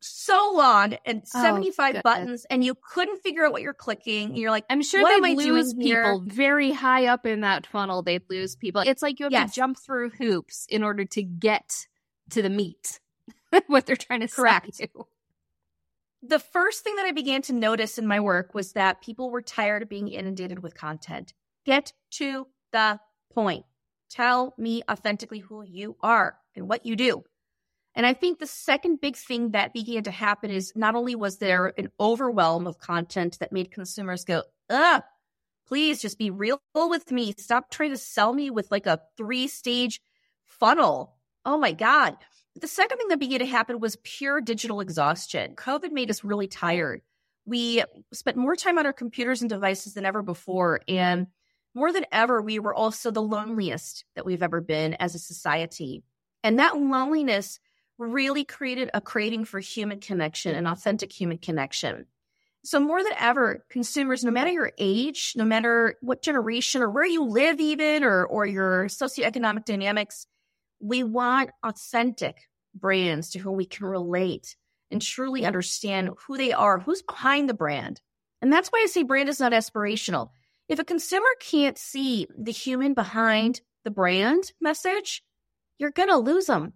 so 0.00 0.52
long 0.54 0.94
and 1.06 1.26
75 1.26 1.86
goodness. 1.88 2.02
buttons 2.02 2.46
and 2.50 2.62
you 2.64 2.74
couldn't 2.92 3.22
figure 3.22 3.44
out 3.46 3.52
what 3.52 3.62
you're 3.62 3.72
clicking. 3.74 4.36
You're 4.36 4.50
like, 4.50 4.64
I'm 4.68 4.82
sure 4.82 5.02
What 5.02 5.22
they'd 5.22 5.30
I 5.30 5.34
doing 5.34 5.54
lose 5.54 5.74
here? 5.78 6.02
people 6.04 6.24
very 6.26 6.72
high 6.72 7.06
up 7.06 7.24
in 7.26 7.40
that 7.42 7.66
funnel. 7.66 8.02
They'd 8.02 8.28
lose 8.28 8.56
people. 8.56 8.82
It's 8.82 9.02
like 9.02 9.18
you 9.20 9.24
have 9.26 9.32
Yes. 9.32 9.50
to 9.50 9.56
jump 9.56 9.78
through 9.78 10.10
hoops 10.10 10.66
in 10.68 10.82
order 10.82 11.04
to 11.06 11.22
get 11.22 11.86
to 12.30 12.42
the 12.42 12.50
meat. 12.50 13.00
what 13.66 13.86
they're 13.86 13.96
trying 13.96 14.20
to 14.20 14.28
Correct. 14.28 14.78
you. 14.80 15.06
the 16.22 16.38
first 16.38 16.82
thing 16.84 16.96
that 16.96 17.06
I 17.06 17.12
began 17.12 17.40
to 17.42 17.52
notice 17.52 17.96
in 17.98 18.06
my 18.06 18.20
work 18.20 18.54
was 18.54 18.72
that 18.72 19.00
people 19.00 19.30
were 19.30 19.40
tired 19.42 19.82
of 19.82 19.88
being 19.88 20.08
inundated 20.08 20.62
with 20.62 20.74
content. 20.74 21.32
Get 21.64 21.92
to 22.12 22.46
the 22.72 23.00
point. 23.32 23.64
Tell 24.10 24.54
me 24.58 24.82
authentically 24.90 25.38
who 25.38 25.62
you 25.62 25.96
are 26.02 26.36
and 26.56 26.68
what 26.68 26.84
you 26.84 26.96
do. 26.96 27.24
And 27.98 28.06
I 28.06 28.14
think 28.14 28.38
the 28.38 28.46
second 28.46 29.00
big 29.00 29.16
thing 29.16 29.50
that 29.50 29.74
began 29.74 30.04
to 30.04 30.12
happen 30.12 30.52
is 30.52 30.72
not 30.76 30.94
only 30.94 31.16
was 31.16 31.38
there 31.38 31.72
an 31.76 31.90
overwhelm 31.98 32.68
of 32.68 32.78
content 32.78 33.40
that 33.40 33.50
made 33.50 33.72
consumers 33.72 34.24
go, 34.24 34.44
ugh, 34.70 35.02
please 35.66 36.00
just 36.00 36.16
be 36.16 36.30
real 36.30 36.62
with 36.76 37.10
me. 37.10 37.34
Stop 37.36 37.72
trying 37.72 37.90
to 37.90 37.96
sell 37.96 38.32
me 38.32 38.50
with 38.50 38.70
like 38.70 38.86
a 38.86 39.00
three 39.16 39.48
stage 39.48 40.00
funnel. 40.44 41.16
Oh 41.44 41.58
my 41.58 41.72
God. 41.72 42.16
The 42.60 42.68
second 42.68 42.98
thing 42.98 43.08
that 43.08 43.18
began 43.18 43.40
to 43.40 43.46
happen 43.46 43.80
was 43.80 43.98
pure 44.04 44.40
digital 44.40 44.80
exhaustion. 44.80 45.56
COVID 45.56 45.90
made 45.90 46.08
us 46.08 46.22
really 46.22 46.46
tired. 46.46 47.02
We 47.46 47.82
spent 48.12 48.36
more 48.36 48.54
time 48.54 48.78
on 48.78 48.86
our 48.86 48.92
computers 48.92 49.42
and 49.42 49.50
devices 49.50 49.94
than 49.94 50.06
ever 50.06 50.22
before. 50.22 50.82
And 50.86 51.26
more 51.74 51.92
than 51.92 52.06
ever, 52.12 52.40
we 52.40 52.60
were 52.60 52.74
also 52.74 53.10
the 53.10 53.22
loneliest 53.22 54.04
that 54.14 54.24
we've 54.24 54.42
ever 54.42 54.60
been 54.60 54.94
as 54.94 55.16
a 55.16 55.18
society. 55.18 56.04
And 56.44 56.60
that 56.60 56.76
loneliness 56.76 57.58
really 57.98 58.44
created 58.44 58.90
a 58.94 59.00
craving 59.00 59.44
for 59.44 59.60
human 59.60 60.00
connection 60.00 60.54
and 60.54 60.66
authentic 60.66 61.12
human 61.12 61.38
connection. 61.38 62.06
So 62.64 62.80
more 62.80 63.02
than 63.02 63.12
ever, 63.18 63.64
consumers, 63.70 64.24
no 64.24 64.30
matter 64.30 64.50
your 64.50 64.72
age, 64.78 65.32
no 65.36 65.44
matter 65.44 65.96
what 66.00 66.22
generation 66.22 66.82
or 66.82 66.90
where 66.90 67.06
you 67.06 67.24
live 67.24 67.60
even 67.60 68.04
or, 68.04 68.24
or 68.24 68.46
your 68.46 68.86
socioeconomic 68.86 69.64
dynamics, 69.64 70.26
we 70.80 71.02
want 71.02 71.50
authentic 71.62 72.48
brands 72.74 73.30
to 73.30 73.38
whom 73.38 73.56
we 73.56 73.64
can 73.64 73.86
relate 73.86 74.56
and 74.90 75.02
truly 75.02 75.44
understand 75.44 76.10
who 76.26 76.36
they 76.36 76.52
are, 76.52 76.78
who's 76.78 77.02
behind 77.02 77.48
the 77.48 77.54
brand. 77.54 78.00
And 78.40 78.52
that's 78.52 78.68
why 78.68 78.80
I 78.82 78.86
say 78.86 79.02
brand 79.02 79.28
is 79.28 79.40
not 79.40 79.52
aspirational. 79.52 80.30
If 80.68 80.78
a 80.78 80.84
consumer 80.84 81.26
can't 81.40 81.78
see 81.78 82.26
the 82.36 82.52
human 82.52 82.94
behind 82.94 83.60
the 83.84 83.90
brand 83.90 84.52
message, 84.60 85.22
you're 85.78 85.90
going 85.90 86.08
to 86.08 86.18
lose 86.18 86.46
them. 86.46 86.74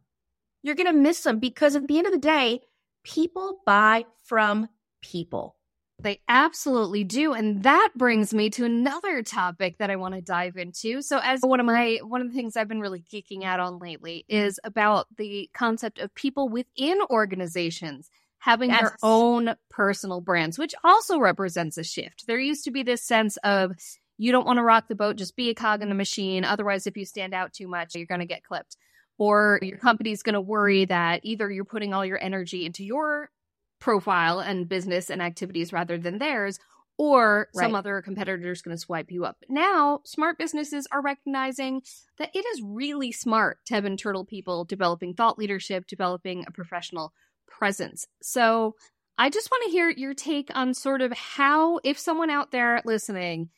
You're 0.63 0.75
going 0.75 0.87
to 0.87 0.93
miss 0.93 1.23
them 1.23 1.39
because 1.39 1.77
at 1.77 1.89
the 1.89 1.99
end 1.99 2.07
of 2.07 2.13
the 2.13 2.19
day, 2.19 2.61
people 3.05 3.61
buy 3.67 4.05
from 4.23 4.69
people. 5.03 5.57
They 6.01 6.21
absolutely 6.29 7.05
do. 7.05 7.33
And 7.33 7.63
that 7.63 7.91
brings 7.97 8.35
me 8.35 8.51
to 8.51 8.65
another 8.65 9.23
topic 9.23 9.79
that 9.79 9.91
I 9.91 9.97
want 9.97 10.15
to 10.15 10.21
dive 10.21 10.57
into. 10.57 11.01
So 11.01 11.21
as 11.23 11.41
one 11.43 11.61
of 11.61 11.67
my 11.67 12.01
one 12.03 12.21
of 12.21 12.29
the 12.29 12.35
things 12.35 12.57
I've 12.57 12.69
been 12.69 12.81
really 12.81 13.05
geeking 13.13 13.45
out 13.45 13.61
on 13.61 13.79
lately 13.79 14.25
is 14.29 14.59
about 14.65 15.07
the 15.17 15.49
concept 15.55 16.01
of 16.01 16.15
people 16.15 16.49
within 16.49 16.99
organizations 17.09 18.11
having 18.39 18.71
yes. 18.71 18.81
their 18.81 18.97
own 19.05 19.55
personal 19.71 20.21
brands, 20.21 20.59
which 20.59 20.75
also 20.83 21.21
represents 21.21 21.79
a 21.79 21.85
shift. 21.85 22.27
There 22.27 22.41
used 22.41 22.65
to 22.65 22.73
be 22.73 22.83
this 22.83 23.05
sense 23.05 23.37
of 23.45 23.73
you 24.19 24.33
don't 24.33 24.47
want 24.47 24.57
to 24.57 24.65
rock 24.65 24.89
the 24.89 24.97
boat, 24.97 25.15
just 25.15 25.37
be 25.37 25.51
a 25.51 25.55
cog 25.55 25.81
in 25.81 25.89
the 25.89 25.95
machine. 25.95 26.45
Otherwise, 26.45 26.89
if 26.89 26.97
you 26.97 27.05
stand 27.05 27.35
out 27.35 27.53
too 27.53 27.69
much, 27.69 27.95
you're 27.95 28.07
going 28.07 28.21
to 28.21 28.27
get 28.27 28.43
clipped. 28.43 28.77
Or 29.19 29.59
your 29.63 29.79
company's 29.79 30.23
going 30.23 30.35
to 30.35 30.41
worry 30.41 30.85
that 30.87 31.21
either 31.23 31.51
you're 31.51 31.65
putting 31.65 31.95
all 31.95 32.05
your 32.05 32.23
energy 32.23 32.67
into 32.67 32.85
your 32.85 33.31
profile 33.79 34.41
and 34.41 34.69
business 34.69 35.11
and 35.11 35.21
activities 35.21 35.73
rather 35.73 35.99
than 35.99 36.19
theirs, 36.19 36.59
or 36.99 37.49
right. 37.55 37.65
some 37.65 37.75
other 37.75 38.01
competitor 38.03 38.51
is 38.51 38.63
going 38.63 38.77
to 38.77 38.81
swipe 38.81 39.11
you 39.11 39.25
up. 39.25 39.37
Now, 39.49 40.01
smart 40.05 40.39
businesses 40.39 40.87
are 40.93 41.03
recognizing 41.03 41.83
that 42.19 42.31
it 42.35 42.45
is 42.47 42.63
really 42.65 43.13
smart 43.13 43.59
to 43.67 43.75
have 43.75 43.85
internal 43.85 44.25
people 44.25 44.65
developing 44.65 45.15
thought 45.15 45.39
leadership, 45.39 45.87
developing 45.87 46.45
a 46.47 46.53
professional 46.53 47.13
presence. 47.49 48.07
So, 48.23 48.77
I 49.19 49.31
just 49.31 49.51
want 49.51 49.65
to 49.65 49.71
hear 49.71 49.91
your 49.91 50.15
take 50.15 50.51
on 50.55 50.75
sort 50.75 51.03
of 51.03 51.13
how, 51.13 51.81
if 51.85 51.99
someone 51.99 52.31
out 52.31 52.51
there 52.51 52.81
listening 52.85 53.51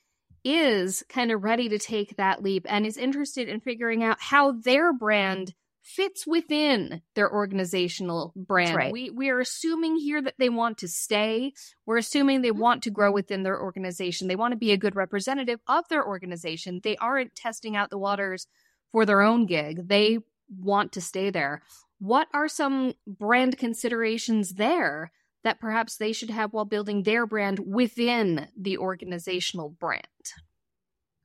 is 0.44 1.02
kind 1.08 1.32
of 1.32 1.42
ready 1.42 1.68
to 1.70 1.78
take 1.78 2.16
that 2.16 2.42
leap 2.42 2.66
and 2.68 2.86
is 2.86 2.96
interested 2.96 3.48
in 3.48 3.60
figuring 3.60 4.04
out 4.04 4.18
how 4.20 4.52
their 4.52 4.92
brand 4.92 5.54
fits 5.84 6.26
within 6.26 7.02
their 7.14 7.30
organizational 7.30 8.32
brand. 8.34 8.76
Right. 8.76 8.92
We 8.92 9.10
we 9.10 9.28
are 9.28 9.40
assuming 9.40 9.96
here 9.96 10.20
that 10.22 10.34
they 10.38 10.48
want 10.48 10.78
to 10.78 10.88
stay. 10.88 11.52
We're 11.84 11.98
assuming 11.98 12.40
they 12.40 12.50
want 12.50 12.82
to 12.84 12.90
grow 12.90 13.12
within 13.12 13.42
their 13.42 13.60
organization. 13.60 14.28
They 14.28 14.36
want 14.36 14.52
to 14.52 14.58
be 14.58 14.72
a 14.72 14.78
good 14.78 14.96
representative 14.96 15.60
of 15.68 15.86
their 15.88 16.06
organization. 16.06 16.80
They 16.82 16.96
aren't 16.96 17.34
testing 17.34 17.76
out 17.76 17.90
the 17.90 17.98
waters 17.98 18.46
for 18.92 19.04
their 19.04 19.20
own 19.20 19.46
gig. 19.46 19.88
They 19.88 20.18
want 20.48 20.92
to 20.92 21.00
stay 21.00 21.30
there. 21.30 21.62
What 21.98 22.28
are 22.32 22.48
some 22.48 22.94
brand 23.06 23.58
considerations 23.58 24.54
there 24.54 25.12
that 25.44 25.60
perhaps 25.60 25.96
they 25.96 26.12
should 26.12 26.30
have 26.30 26.52
while 26.52 26.64
building 26.64 27.02
their 27.02 27.26
brand 27.26 27.60
within 27.60 28.48
the 28.58 28.78
organizational 28.78 29.70
brand? 29.70 30.02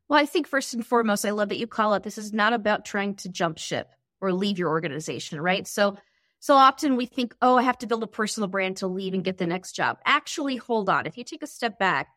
Well, 0.08 0.20
I 0.20 0.26
think 0.26 0.48
first 0.48 0.74
and 0.74 0.86
foremost, 0.86 1.26
I 1.26 1.32
love 1.32 1.50
that 1.50 1.60
you 1.60 1.68
call 1.68 1.94
it 1.94 2.04
this 2.04 2.18
is 2.18 2.34
not 2.34 2.54
about 2.54 2.86
trying 2.86 3.16
to 3.18 3.30
jump 3.30 3.58
ship 3.58 3.90
or 4.22 4.34
leave 4.34 4.60
your 4.60 4.70
organization, 4.70 5.40
right? 5.40 5.68
So 5.68 5.98
so 6.42 6.56
often 6.56 6.96
we 6.96 7.06
think, 7.06 7.36
oh, 7.42 7.58
I 7.58 7.64
have 7.64 7.78
to 7.80 7.88
build 7.88 8.04
a 8.04 8.08
personal 8.08 8.48
brand 8.48 8.78
to 8.78 8.88
leave 8.88 9.14
and 9.14 9.24
get 9.24 9.38
the 9.38 9.48
next 9.48 9.74
job. 9.74 9.98
Actually, 10.06 10.56
hold 10.56 10.90
on. 10.90 11.06
If 11.06 11.18
you 11.18 11.24
take 11.26 11.44
a 11.44 11.48
step 11.48 11.78
back, 11.78 12.08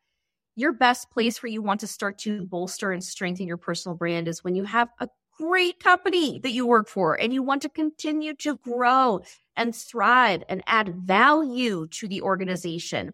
your 0.54 0.72
best 0.72 1.10
place 1.10 1.42
where 1.42 1.50
you 1.50 1.60
want 1.60 1.80
to 1.80 1.86
start 1.86 2.18
to 2.18 2.46
bolster 2.46 2.92
and 2.92 3.02
strengthen 3.02 3.46
your 3.46 3.56
personal 3.56 3.96
brand 3.96 4.28
is 4.28 4.44
when 4.44 4.54
you 4.54 4.64
have 4.64 4.88
a 5.00 5.08
great 5.42 5.80
company 5.80 6.38
that 6.38 6.52
you 6.52 6.64
work 6.64 6.88
for 6.88 7.20
and 7.20 7.32
you 7.34 7.42
want 7.42 7.62
to 7.62 7.68
continue 7.68 8.32
to 8.32 8.56
grow 8.58 9.20
and 9.56 9.74
thrive 9.74 10.44
and 10.48 10.62
add 10.68 10.94
value 10.94 11.88
to 11.88 12.06
the 12.06 12.22
organization. 12.22 13.12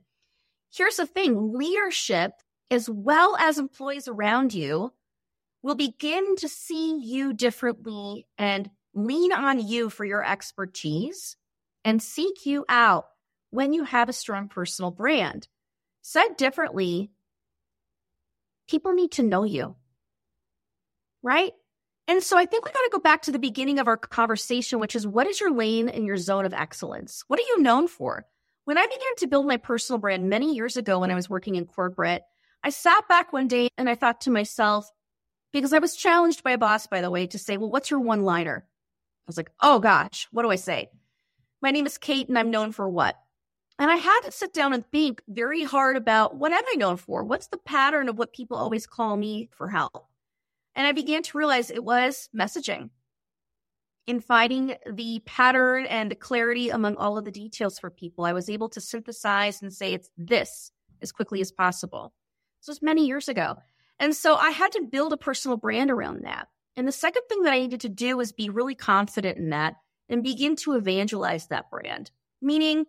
Here's 0.71 0.97
the 0.97 1.07
thing 1.07 1.55
leadership, 1.55 2.33
as 2.71 2.91
well 2.91 3.35
as 3.38 3.59
employees 3.59 4.09
around 4.09 4.53
you, 4.53 4.93
will 5.62 5.75
begin 5.75 6.37
to 6.37 6.49
see 6.49 6.99
you 6.99 7.33
differently 7.33 8.27
and 8.37 8.69
lean 8.93 9.33
on 9.33 9.67
you 9.67 9.88
for 9.88 10.05
your 10.05 10.23
expertise 10.23 11.35
and 11.83 12.03
seek 12.03 12.45
you 12.45 12.67
out 12.69 13.07
when 13.51 13.73
you 13.73 13.85
have 13.85 14.11
a 14.11 14.12
strong 14.12 14.49
personal 14.49 14.91
brand. 14.91 15.49
Said 16.03 16.37
differently, 16.37 17.11
people 18.69 18.93
need 18.93 19.12
to 19.12 19.23
know 19.23 19.45
you, 19.45 19.77
right? 21.23 21.55
And 22.09 22.23
so 22.23 22.38
I 22.38 22.47
think 22.47 22.64
we 22.64 22.73
got 22.73 22.81
to 22.81 22.90
go 22.90 23.01
back 23.01 23.21
to 23.23 23.33
the 23.33 23.38
beginning 23.38 23.79
of 23.79 23.87
our 23.87 23.99
conversation, 23.99 24.81
which 24.81 24.97
is 24.97 25.07
what 25.07 25.27
is 25.27 25.40
your 25.40 25.53
lane 25.53 25.90
and 25.90 26.07
your 26.07 26.16
zone 26.16 26.47
of 26.47 26.55
excellence? 26.55 27.23
What 27.29 27.38
are 27.38 27.42
you 27.42 27.61
known 27.61 27.87
for? 27.87 28.25
When 28.64 28.79
I 28.79 28.87
began 28.87 29.16
to 29.18 29.27
build 29.27 29.47
my 29.47 29.59
personal 29.59 29.99
brand 29.99 30.29
many 30.29 30.55
years 30.55 30.79
ago 30.79 31.01
when 31.01 31.11
I 31.11 31.14
was 31.14 31.29
working 31.29 31.57
in 31.57 31.66
corporate, 31.66 32.23
I 32.64 32.71
sat 32.71 33.07
back 33.09 33.33
one 33.33 33.47
day 33.47 33.68
and 33.77 33.90
I 33.90 33.94
thought 33.94 34.23
to 34.23 34.31
myself, 34.31 34.90
because 35.53 35.75
I 35.75 35.81
was 35.81 35.97
challenged 35.97 36.42
by 36.42 36.53
a 36.53 36.59
boss, 36.59 36.87
by 36.87 37.03
the 37.03 37.11
way, 37.11 37.27
to 37.27 37.38
say, 37.38 37.59
well, 37.59 37.71
what's 37.71 37.90
your 37.90 38.01
one 38.01 38.25
liner? 38.25 38.64
I 38.66 39.25
was 39.27 39.37
like, 39.37 39.51
oh 39.61 39.79
gosh, 39.79 40.29
what 40.33 40.44
do 40.44 40.51
I 40.51 40.57
say? 40.57 40.88
My 41.61 41.71
name 41.71 41.87
is 41.87 41.99
Kate 41.99 42.29
and 42.29 42.38
I'm 42.38 42.51
known 42.51 42.73
for 42.73 42.88
what? 42.88 43.16
And 43.79 43.90
I 43.90 43.97
had 43.97 44.21
to 44.23 44.33
sit 44.33 44.55
down 44.55 44.73
and 44.73 44.85
think 44.90 45.23
very 45.29 45.62
hard 45.62 45.97
about 45.97 46.37
what 46.37 46.53
am 46.53 46.64
I 46.73 46.77
known 46.77 46.97
for? 46.97 47.23
What's 47.23 47.49
the 47.49 47.59
pattern 47.59 48.09
of 48.09 48.18
what 48.18 48.33
people 48.33 48.57
always 48.57 48.87
call 48.87 49.16
me 49.16 49.51
for 49.53 49.68
help? 49.68 50.08
And 50.79 50.87
I 50.87 50.93
began 50.93 51.25
to 51.25 51.37
realize 51.37 51.71
it 51.71 51.83
was 51.83 52.29
messaging. 52.35 52.91
In 54.07 54.21
finding 54.21 54.77
the 54.91 55.21
pattern 55.27 55.87
and 55.87 56.09
the 56.09 56.14
clarity 56.14 56.71
among 56.71 56.95
all 56.97 57.19
of 57.19 57.25
the 57.25 57.33
details 57.33 57.81
for 57.81 57.91
people, 57.91 58.25
I 58.25 58.33
was 58.33 58.49
able 58.49 58.69
to 58.71 58.81
synthesize 58.81 59.61
and 59.61 59.73
say 59.73 59.93
it's 59.93 60.12
this 60.17 60.71
as 61.03 61.11
quickly 61.11 61.41
as 61.41 61.51
possible. 61.51 62.14
This 62.61 62.69
was 62.69 62.81
many 62.81 63.07
years 63.07 63.29
ago. 63.29 63.57
And 63.99 64.14
so 64.14 64.37
I 64.37 64.51
had 64.51 64.71
to 64.73 64.88
build 64.88 65.12
a 65.12 65.17
personal 65.17 65.57
brand 65.57 65.91
around 65.91 66.25
that. 66.25 66.47
And 66.77 66.87
the 66.87 66.93
second 66.93 67.23
thing 67.29 67.43
that 67.43 67.53
I 67.53 67.59
needed 67.59 67.81
to 67.81 67.88
do 67.88 68.17
was 68.17 68.31
be 68.31 68.49
really 68.49 68.77
confident 68.77 69.37
in 69.37 69.51
that 69.51 69.75
and 70.09 70.23
begin 70.23 70.55
to 70.57 70.77
evangelize 70.77 71.49
that 71.49 71.71
brand. 71.71 72.12
Meaning, 72.41 72.87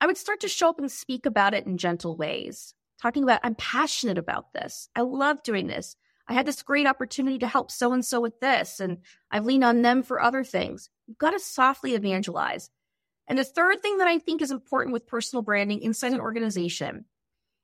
I 0.00 0.06
would 0.06 0.16
start 0.16 0.40
to 0.40 0.48
show 0.48 0.70
up 0.70 0.78
and 0.78 0.90
speak 0.90 1.26
about 1.26 1.52
it 1.52 1.66
in 1.66 1.76
gentle 1.76 2.16
ways, 2.16 2.72
talking 3.00 3.22
about, 3.22 3.40
I'm 3.42 3.56
passionate 3.56 4.16
about 4.16 4.54
this. 4.54 4.88
I 4.96 5.02
love 5.02 5.42
doing 5.42 5.66
this. 5.66 5.96
I 6.30 6.34
had 6.34 6.46
this 6.46 6.62
great 6.62 6.86
opportunity 6.86 7.38
to 7.40 7.48
help 7.48 7.72
so 7.72 7.92
and 7.92 8.04
so 8.04 8.20
with 8.20 8.38
this, 8.38 8.78
and 8.78 8.98
I've 9.32 9.44
leaned 9.44 9.64
on 9.64 9.82
them 9.82 10.04
for 10.04 10.22
other 10.22 10.44
things. 10.44 10.88
You've 11.08 11.18
got 11.18 11.32
to 11.32 11.40
softly 11.40 11.94
evangelize. 11.94 12.70
And 13.26 13.36
the 13.36 13.44
third 13.44 13.82
thing 13.82 13.98
that 13.98 14.06
I 14.06 14.18
think 14.18 14.40
is 14.40 14.52
important 14.52 14.92
with 14.92 15.08
personal 15.08 15.42
branding 15.42 15.82
inside 15.82 16.12
an 16.12 16.20
organization 16.20 17.06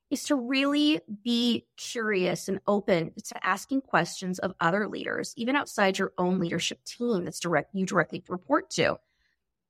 is 0.09 0.23
to 0.25 0.35
really 0.35 0.99
be 1.23 1.65
curious 1.77 2.49
and 2.49 2.59
open 2.67 3.13
to 3.25 3.45
asking 3.45 3.81
questions 3.81 4.37
of 4.39 4.53
other 4.59 4.89
leaders, 4.89 5.33
even 5.37 5.55
outside 5.55 5.97
your 5.97 6.11
own 6.17 6.37
leadership 6.37 6.83
team 6.83 7.23
that's 7.23 7.39
direct 7.39 7.73
you 7.73 7.85
directly 7.85 8.21
report 8.27 8.69
to. 8.71 8.97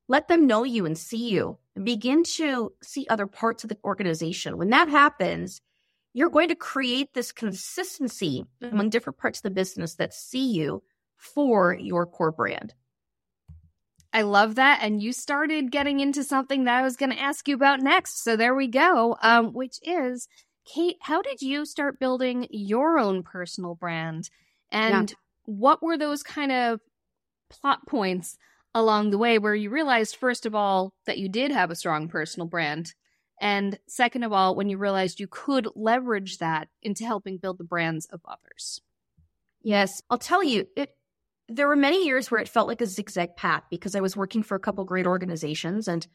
Let 0.08 0.26
them 0.26 0.48
know 0.48 0.64
you 0.64 0.86
and 0.86 0.98
see 0.98 1.28
you 1.28 1.58
and 1.76 1.84
begin 1.84 2.24
to 2.36 2.72
see 2.82 3.06
other 3.08 3.26
parts 3.28 3.62
of 3.62 3.70
the 3.70 3.78
organization. 3.84 4.58
When 4.58 4.70
that 4.70 4.88
happens, 4.88 5.60
you're 6.14 6.30
going 6.30 6.48
to 6.48 6.54
create 6.54 7.14
this 7.14 7.32
consistency 7.32 8.44
among 8.62 8.90
different 8.90 9.18
parts 9.18 9.38
of 9.38 9.42
the 9.42 9.50
business 9.50 9.94
that 9.96 10.14
see 10.14 10.52
you 10.52 10.82
for 11.16 11.74
your 11.74 12.06
core 12.06 12.32
brand. 12.32 12.74
I 14.12 14.22
love 14.22 14.54
that. 14.54 14.80
And 14.82 15.02
you 15.02 15.12
started 15.12 15.70
getting 15.70 16.00
into 16.00 16.24
something 16.24 16.64
that 16.64 16.78
I 16.78 16.82
was 16.82 16.96
going 16.96 17.12
to 17.12 17.20
ask 17.20 17.46
you 17.46 17.54
about 17.54 17.80
next. 17.80 18.24
So 18.24 18.36
there 18.36 18.54
we 18.54 18.66
go, 18.66 19.16
um, 19.22 19.52
which 19.52 19.78
is 19.82 20.28
Kate, 20.64 20.96
how 21.00 21.22
did 21.22 21.42
you 21.42 21.66
start 21.66 22.00
building 22.00 22.46
your 22.50 22.98
own 22.98 23.22
personal 23.22 23.74
brand? 23.74 24.30
And 24.70 25.10
yeah. 25.10 25.16
what 25.44 25.82
were 25.82 25.98
those 25.98 26.22
kind 26.22 26.52
of 26.52 26.80
plot 27.50 27.86
points 27.86 28.36
along 28.74 29.10
the 29.10 29.18
way 29.18 29.38
where 29.38 29.54
you 29.54 29.70
realized, 29.70 30.16
first 30.16 30.46
of 30.46 30.54
all, 30.54 30.92
that 31.06 31.18
you 31.18 31.28
did 31.28 31.50
have 31.50 31.70
a 31.70 31.76
strong 31.76 32.08
personal 32.08 32.46
brand? 32.46 32.94
And 33.40 33.78
second 33.86 34.24
of 34.24 34.32
all, 34.32 34.54
when 34.54 34.68
you 34.68 34.78
realized 34.78 35.20
you 35.20 35.28
could 35.28 35.68
leverage 35.74 36.38
that 36.38 36.68
into 36.82 37.04
helping 37.04 37.38
build 37.38 37.58
the 37.58 37.64
brands 37.64 38.06
of 38.06 38.20
others? 38.26 38.80
Yes, 39.62 40.02
I'll 40.10 40.18
tell 40.18 40.42
you, 40.42 40.66
it 40.76 40.94
there 41.48 41.66
were 41.66 41.76
many 41.76 42.04
years 42.04 42.30
where 42.30 42.40
it 42.40 42.48
felt 42.48 42.68
like 42.68 42.82
a 42.82 42.86
zigzag 42.86 43.34
path 43.34 43.62
because 43.70 43.94
I 43.94 44.00
was 44.00 44.16
working 44.16 44.42
for 44.42 44.54
a 44.54 44.60
couple 44.60 44.84
great 44.84 45.06
organizations. 45.06 45.88
And 45.88 46.06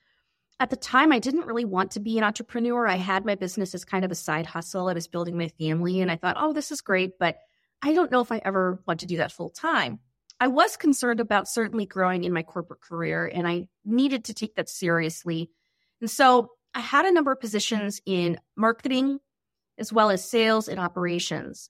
at 0.60 0.70
the 0.70 0.76
time, 0.76 1.12
I 1.12 1.18
didn't 1.18 1.48
really 1.48 1.66
want 1.66 1.92
to 1.92 2.00
be 2.00 2.20
an 2.20 2.24
entrepreneur. 2.24 2.88
I 2.88 2.98
had 2.98 3.26
my 3.26 3.34
business 3.34 3.74
as 3.74 3.84
kind 3.84 4.06
of 4.06 4.12
a 4.12 4.16
side 4.16 4.46
hustle. 4.46 4.90
I 4.90 4.94
was 4.94 5.08
building 5.08 5.36
my 5.36 5.48
family 5.48 6.02
and 6.02 6.12
I 6.12 6.18
thought, 6.18 6.38
oh, 6.40 6.54
this 6.54 6.72
is 6.72 6.82
great, 6.82 7.18
but 7.18 7.38
I 7.82 7.94
don't 7.94 8.12
know 8.12 8.22
if 8.22 8.32
I 8.32 8.42
ever 8.46 8.82
want 8.86 9.00
to 9.00 9.08
do 9.08 9.18
that 9.18 9.32
full 9.32 9.50
time. 9.50 10.00
I 10.40 10.48
was 10.48 10.78
concerned 10.78 11.20
about 11.20 11.48
certainly 11.48 11.86
growing 11.86 12.24
in 12.24 12.34
my 12.34 12.44
corporate 12.44 12.82
career, 12.82 13.30
and 13.34 13.48
I 13.48 13.68
needed 13.86 14.26
to 14.26 14.34
take 14.34 14.56
that 14.56 14.70
seriously. 14.70 15.50
And 16.02 16.10
so 16.10 16.50
I 16.74 16.80
had 16.80 17.06
a 17.06 17.12
number 17.12 17.32
of 17.32 17.40
positions 17.40 18.00
mm-hmm. 18.02 18.34
in 18.34 18.40
marketing 18.56 19.20
as 19.78 19.92
well 19.92 20.10
as 20.10 20.28
sales 20.28 20.68
and 20.68 20.80
operations. 20.80 21.70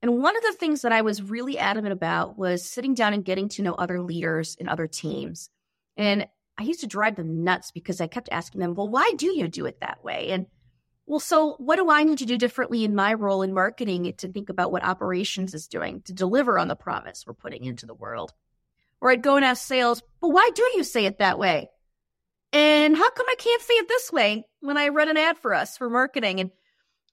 And 0.00 0.20
one 0.20 0.36
of 0.36 0.42
the 0.42 0.52
things 0.52 0.82
that 0.82 0.92
I 0.92 1.02
was 1.02 1.22
really 1.22 1.58
adamant 1.58 1.92
about 1.92 2.36
was 2.36 2.64
sitting 2.64 2.94
down 2.94 3.12
and 3.12 3.24
getting 3.24 3.48
to 3.50 3.62
know 3.62 3.74
other 3.74 4.02
leaders 4.02 4.56
and 4.58 4.68
other 4.68 4.88
teams. 4.88 5.48
And 5.96 6.26
I 6.58 6.64
used 6.64 6.80
to 6.80 6.86
drive 6.86 7.16
them 7.16 7.44
nuts 7.44 7.70
because 7.70 8.00
I 8.00 8.08
kept 8.08 8.28
asking 8.32 8.60
them, 8.60 8.74
well, 8.74 8.88
why 8.88 9.12
do 9.16 9.26
you 9.26 9.48
do 9.48 9.66
it 9.66 9.80
that 9.80 10.02
way? 10.02 10.30
And 10.30 10.46
well, 11.06 11.20
so 11.20 11.54
what 11.58 11.76
do 11.76 11.90
I 11.90 12.04
need 12.04 12.18
to 12.18 12.26
do 12.26 12.38
differently 12.38 12.84
in 12.84 12.94
my 12.94 13.14
role 13.14 13.42
in 13.42 13.52
marketing 13.52 14.12
to 14.18 14.28
think 14.28 14.48
about 14.48 14.70
what 14.72 14.84
operations 14.84 15.54
is 15.54 15.66
doing 15.68 16.02
to 16.02 16.12
deliver 16.12 16.58
on 16.58 16.68
the 16.68 16.76
promise 16.76 17.24
we're 17.26 17.34
putting 17.34 17.64
into 17.64 17.86
the 17.86 17.94
world? 17.94 18.32
Or 19.00 19.10
I'd 19.10 19.22
go 19.22 19.36
and 19.36 19.44
ask 19.44 19.66
sales, 19.66 20.02
but 20.20 20.28
why 20.28 20.50
do 20.54 20.62
you 20.74 20.84
say 20.84 21.06
it 21.06 21.18
that 21.18 21.38
way? 21.38 21.70
And 22.52 22.96
how 22.96 23.10
come 23.10 23.26
I 23.28 23.34
can't 23.38 23.62
say 23.62 23.74
it 23.74 23.88
this 23.88 24.12
way 24.12 24.44
when 24.60 24.76
I 24.76 24.88
run 24.88 25.08
an 25.08 25.16
ad 25.16 25.38
for 25.38 25.54
us 25.54 25.78
for 25.78 25.88
marketing? 25.88 26.40
And 26.40 26.50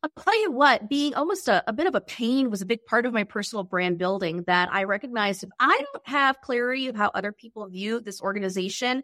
I'll 0.03 0.23
tell 0.23 0.41
you 0.41 0.51
what, 0.51 0.89
being 0.89 1.13
almost 1.13 1.47
a, 1.47 1.63
a, 1.67 1.73
bit 1.73 1.87
of 1.87 1.95
a 1.95 2.01
pain 2.01 2.49
was 2.49 2.61
a 2.61 2.65
big 2.65 2.85
part 2.85 3.05
of 3.05 3.13
my 3.13 3.23
personal 3.23 3.63
brand 3.63 3.97
building 3.97 4.43
that 4.47 4.69
I 4.71 4.83
recognized 4.83 5.43
if 5.43 5.49
I 5.59 5.77
don't 5.77 6.07
have 6.07 6.41
clarity 6.41 6.87
of 6.87 6.95
how 6.95 7.11
other 7.13 7.31
people 7.31 7.67
view 7.67 7.99
this 7.99 8.21
organization, 8.21 9.03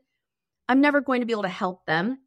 I'm 0.70 0.82
never 0.82 1.02
going 1.02 1.22
to 1.22 1.26
be 1.26 1.34
able 1.34 1.44
to 1.44 1.50
help 1.50 1.86
them 1.86 2.20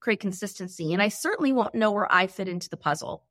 create 0.00 0.20
consistency. 0.20 0.92
And 0.92 1.00
I 1.00 1.08
certainly 1.08 1.52
won't 1.52 1.76
know 1.76 1.92
where 1.92 2.12
I 2.12 2.26
fit 2.26 2.48
into 2.48 2.68
the 2.68 2.76
puzzle. 2.76 3.24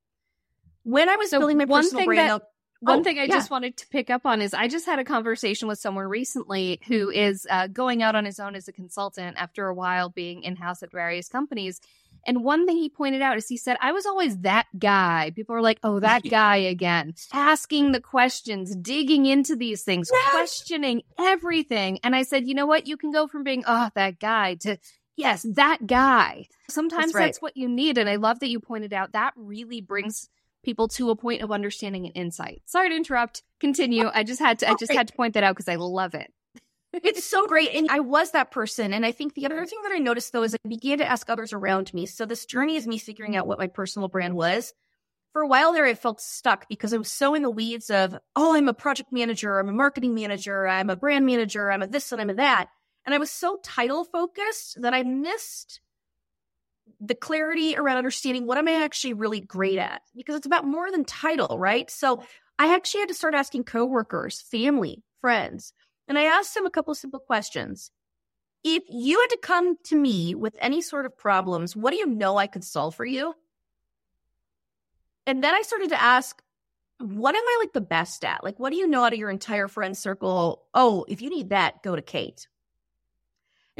When 0.84 1.10
I 1.10 1.17
was 1.17 1.30
so 1.30 1.39
building 1.39 1.58
my 1.58 1.65
one 1.65 1.84
personal 1.84 2.06
brand, 2.06 2.30
that, 2.30 2.41
one 2.82 3.02
oh, 3.02 3.04
thing 3.04 3.20
I 3.20 3.24
yeah. 3.24 3.36
just 3.36 3.52
wanted 3.52 3.78
to 3.78 3.88
pick 3.89 4.10
up 4.10 4.26
on 4.26 4.41
is 4.41 4.56
I 4.56 4.67
just 4.67 4.88
had 4.88 4.98
a 4.98 5.04
conversation 5.04 5.67
with 5.67 5.78
someone 5.78 6.06
recently 6.06 6.82
who 6.88 7.12
is 7.12 7.46
uh, 7.50 7.67
going 7.67 8.02
out 8.02 8.15
on 8.15 8.26
his 8.26 8.39
own 8.39 8.56
as 8.56 8.67
a 8.67 8.72
consultant 8.72 9.38
after 9.38 9.67
a 9.67 9.74
while 9.74 10.10
being 10.10 10.41
in 10.41 10.56
house 10.56 10.82
at 10.82 10.91
various 10.91 11.30
companies. 11.30 11.80
And 12.26 12.44
one 12.44 12.65
thing 12.65 12.78
he 12.78 12.89
pointed 12.89 13.22
out 13.22 13.38
is 13.38 13.48
he 13.48 13.58
said, 13.58 13.78
I 13.82 13.91
was 13.91 14.08
always 14.08 14.39
that 14.39 14.65
guy. 14.78 15.32
People 15.36 15.56
are 15.56 15.62
like, 15.62 15.80
oh, 15.84 16.00
that 16.02 16.24
guy 16.24 16.58
again, 16.58 17.13
asking 17.32 17.91
the 17.91 18.02
questions, 18.02 18.76
digging 18.76 19.28
into 19.28 19.56
these 19.56 19.84
things, 19.84 20.10
yes. 20.12 20.32
questioning 20.32 21.04
everything. 21.20 22.00
And 22.04 22.15
I 22.15 22.24
said, 22.24 22.48
you 22.48 22.56
know 22.56 22.65
what? 22.65 22.88
You 22.88 22.98
can 22.98 23.12
go 23.12 23.28
from 23.28 23.44
being, 23.44 23.63
oh, 23.67 23.89
that 23.94 24.20
guy 24.20 24.56
to, 24.56 24.80
yes, 25.15 25.46
that 25.54 25.86
guy. 25.86 26.48
Sometimes 26.67 27.08
that's, 27.08 27.15
right. 27.15 27.26
that's 27.28 27.41
what 27.44 27.58
you 27.58 27.70
need. 27.70 28.00
And 28.00 28.10
I 28.10 28.15
love 28.15 28.39
that 28.39 28.50
you 28.50 28.60
pointed 28.60 28.91
out 28.91 29.12
that 29.12 29.34
really 29.36 29.82
brings 29.82 30.30
people 30.63 30.88
to 30.89 31.10
a 31.10 31.15
point 31.15 31.41
of 31.41 31.52
understanding 31.52 32.06
and 32.06 32.15
insight. 32.15 32.62
Sorry 32.65 32.89
to 32.89 32.95
interrupt. 32.95 33.43
Continue. 33.60 34.10
I 34.13 34.24
just 34.24 34.39
had 34.39 34.60
to 34.60 34.69
I 34.69 34.76
just 34.80 34.91
had 34.91 35.08
to 35.08 35.13
point 35.13 35.34
that 35.34 35.43
out 35.43 35.56
because 35.56 35.67
I 35.67 35.76
love 35.76 36.13
it. 36.13 36.32
it's 36.93 37.24
so 37.24 37.47
great. 37.47 37.69
And 37.74 37.89
I 37.89 38.00
was 38.00 38.32
that 38.32 38.52
person. 38.52 38.93
And 38.93 39.06
I 39.06 39.12
think 39.12 39.34
the 39.34 39.45
other 39.45 39.65
thing 39.65 39.80
that 39.84 39.93
I 39.93 40.00
noticed 40.00 40.34
though 40.34 40.43
is 40.43 40.56
I 40.56 40.67
began 40.67 40.97
to 40.97 41.06
ask 41.06 41.30
others 41.30 41.54
around 41.54 41.93
me. 41.93 42.06
So 42.06 42.26
this 42.26 42.45
journey 42.45 42.76
is 42.76 42.88
me 42.88 42.97
figuring 42.97 43.36
out 43.36 43.47
what 43.47 43.60
my 43.60 43.67
personal 43.67 44.08
brand 44.08 44.36
was. 44.36 44.74
For 45.34 45.41
a 45.41 45.47
while 45.47 45.71
there, 45.71 45.86
I 45.86 45.93
felt 45.93 46.19
stuck 46.19 46.67
because 46.67 46.93
I 46.93 46.97
was 46.97 47.10
so 47.10 47.34
in 47.36 47.41
the 47.41 47.50
weeds 47.50 47.89
of, 47.89 48.17
oh, 48.36 48.54
I'm 48.54 48.67
a 48.67 48.74
project 48.74 49.13
manager, 49.13 49.60
I'm 49.60 49.69
a 49.69 49.74
marketing 49.74 50.13
manager, 50.13 50.67
I'm 50.67 50.89
a 50.89 50.97
brand 50.97 51.26
manager, 51.26 51.71
I'm 51.71 51.82
a 51.82 51.88
this 51.88 52.12
and 52.12 52.19
I'm 52.19 52.30
a 52.30 52.34
that. 52.34 52.67
And 53.06 53.15
I 53.15 53.17
was 53.17 53.32
so 53.32 53.58
title 53.63 54.04
focused 54.04 54.82
that 54.82 54.93
I 54.93 55.04
missed 55.04 55.80
the 57.02 57.16
clarity 57.16 57.76
around 57.76 57.98
understanding 57.98 58.46
what 58.46 58.60
am 58.60 58.68
I 58.68 58.84
actually 58.84 59.14
really 59.14 59.42
great 59.42 59.80
at 59.80 60.04
because 60.16 60.36
it's 60.36 60.46
about 60.46 60.66
more 60.66 60.92
than 60.92 61.04
title, 61.04 61.58
right? 61.58 61.90
So 61.90 62.24
I 62.60 62.76
actually 62.76 63.02
had 63.02 63.10
to 63.10 63.16
start 63.16 63.34
asking 63.34 63.64
coworkers, 63.64 64.42
family, 64.42 65.04
friends, 65.20 65.74
and 66.08 66.18
I 66.18 66.26
asked 66.26 66.54
them 66.54 66.68
a 66.68 66.72
couple 66.72 66.94
simple 66.94 67.20
questions. 67.20 67.90
If 68.64 68.84
you 68.88 69.20
had 69.20 69.32
to 69.32 69.40
come 69.42 69.78
to 69.86 69.96
me 69.96 70.36
with 70.36 70.56
any 70.60 70.82
sort 70.82 71.08
of 71.08 71.18
problems, 71.18 71.76
what 71.76 71.92
do 71.92 71.98
you 71.98 72.06
know 72.06 72.38
I 72.38 72.46
could 72.46 72.64
solve 72.64 72.94
for 72.94 73.06
you? 73.06 73.34
And 75.26 75.44
then 75.44 75.56
I 75.56 75.64
started 75.64 75.90
to 75.90 76.02
ask, 76.02 76.40
what 77.00 77.36
am 77.36 77.44
I 77.44 77.58
like 77.62 77.74
the 77.74 77.82
best 77.82 78.24
at? 78.24 78.44
Like, 78.44 78.60
what 78.60 78.70
do 78.70 78.76
you 78.76 78.88
know 78.88 79.04
out 79.04 79.14
of 79.14 79.20
your 79.20 79.32
entire 79.32 79.68
friend 79.68 79.98
circle? 79.98 80.64
Oh, 80.76 81.06
if 81.08 81.24
you 81.24 81.32
need 81.32 81.50
that, 81.50 81.82
go 81.82 81.96
to 81.96 82.02
Kate. 82.04 82.48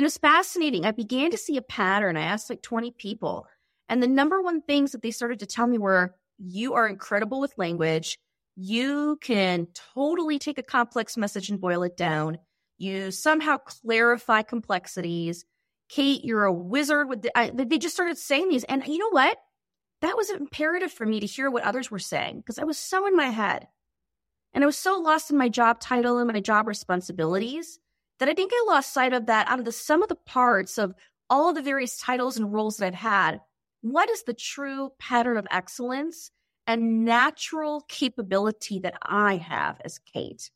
It 0.02 0.06
was 0.06 0.18
fascinating. 0.18 0.84
I 0.84 0.92
began 0.94 1.30
to 1.30 1.38
see 1.38 1.58
a 1.58 1.62
pattern. 1.62 2.18
I 2.18 2.24
asked 2.24 2.50
like 2.50 2.64
20 2.64 2.90
people, 2.98 3.46
and 3.88 4.02
the 4.02 4.08
number 4.08 4.42
one 4.42 4.64
things 4.64 4.94
that 4.94 5.04
they 5.04 5.12
started 5.12 5.38
to 5.42 5.46
tell 5.46 5.68
me 5.68 5.78
were 5.78 6.16
you 6.40 6.74
are 6.74 6.88
incredible 6.88 7.40
with 7.40 7.56
language. 7.56 8.18
You 8.56 9.20
can 9.22 9.68
totally 9.94 10.40
take 10.40 10.58
a 10.58 10.64
complex 10.64 11.18
message 11.18 11.52
and 11.52 11.62
boil 11.62 11.84
it 11.84 11.98
down. 11.98 12.40
You 12.80 13.12
somehow 13.12 13.58
clarify 13.58 14.42
complexities. 14.42 15.46
Kate, 15.88 16.26
you're 16.26 16.46
a 16.46 16.52
wizard 16.52 17.08
with 17.08 17.22
the, 17.22 17.38
I, 17.38 17.52
they 17.52 17.78
just 17.78 17.94
started 17.94 18.18
saying 18.18 18.50
these. 18.50 18.64
And 18.64 18.84
you 18.88 18.98
know 18.98 19.12
what? 19.12 19.38
That 20.02 20.18
was 20.18 20.32
imperative 20.32 20.92
for 20.92 21.06
me 21.06 21.20
to 21.20 21.28
hear 21.28 21.52
what 21.52 21.62
others 21.62 21.92
were 21.92 22.00
saying 22.00 22.38
because 22.38 22.58
I 22.58 22.64
was 22.64 22.80
so 22.80 23.06
in 23.06 23.16
my 23.16 23.28
head. 23.28 23.68
And 24.52 24.64
I 24.64 24.68
was 24.68 24.78
so 24.78 24.98
lost 24.98 25.30
in 25.30 25.38
my 25.38 25.48
job 25.48 25.80
title 25.80 26.18
and 26.18 26.34
my 26.34 26.40
job 26.40 26.68
responsibilities 26.68 27.78
that 28.22 28.30
I 28.30 28.36
think 28.36 28.52
I 28.54 28.64
lost 28.68 28.94
sight 28.94 29.14
of 29.14 29.26
that 29.26 29.50
out 29.50 29.58
of 29.58 29.66
the 29.66 29.72
sum 29.72 30.04
of 30.04 30.08
the 30.08 30.14
parts 30.16 30.78
of 30.78 30.94
all 31.28 31.50
of 31.50 31.56
the 31.56 31.64
various 31.64 31.98
titles 31.98 32.38
and 32.38 32.54
roles 32.54 32.78
that 32.78 32.86
I've 32.86 32.94
had. 32.94 33.42
What 33.82 34.12
is 34.12 34.22
the 34.22 34.36
true 34.36 34.92
pattern 35.00 35.38
of 35.38 35.48
excellence 35.50 36.30
and 36.68 37.04
natural 37.04 37.82
capability 37.90 38.78
that 38.82 38.94
I 39.02 39.38
have 39.38 39.82
as 39.84 39.98
Kate? 39.98 40.52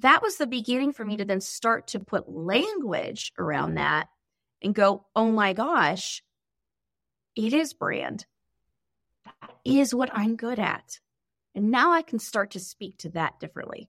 That 0.00 0.22
was 0.22 0.38
the 0.38 0.48
beginning 0.48 0.92
for 0.92 1.04
me 1.04 1.16
to 1.18 1.24
then 1.24 1.40
start 1.40 1.86
to 1.88 2.00
put 2.00 2.28
language 2.28 3.32
around 3.38 3.74
that 3.74 4.08
and 4.60 4.74
go, 4.74 5.06
oh 5.14 5.30
my 5.30 5.52
gosh, 5.52 6.20
it 7.36 7.52
is 7.52 7.74
brand. 7.74 8.26
That 9.24 9.52
is 9.64 9.94
what 9.94 10.10
I'm 10.12 10.34
good 10.34 10.58
at. 10.58 10.98
And 11.54 11.70
now 11.70 11.92
I 11.92 12.02
can 12.02 12.18
start 12.18 12.50
to 12.50 12.60
speak 12.60 12.98
to 12.98 13.10
that 13.10 13.38
differently. 13.38 13.88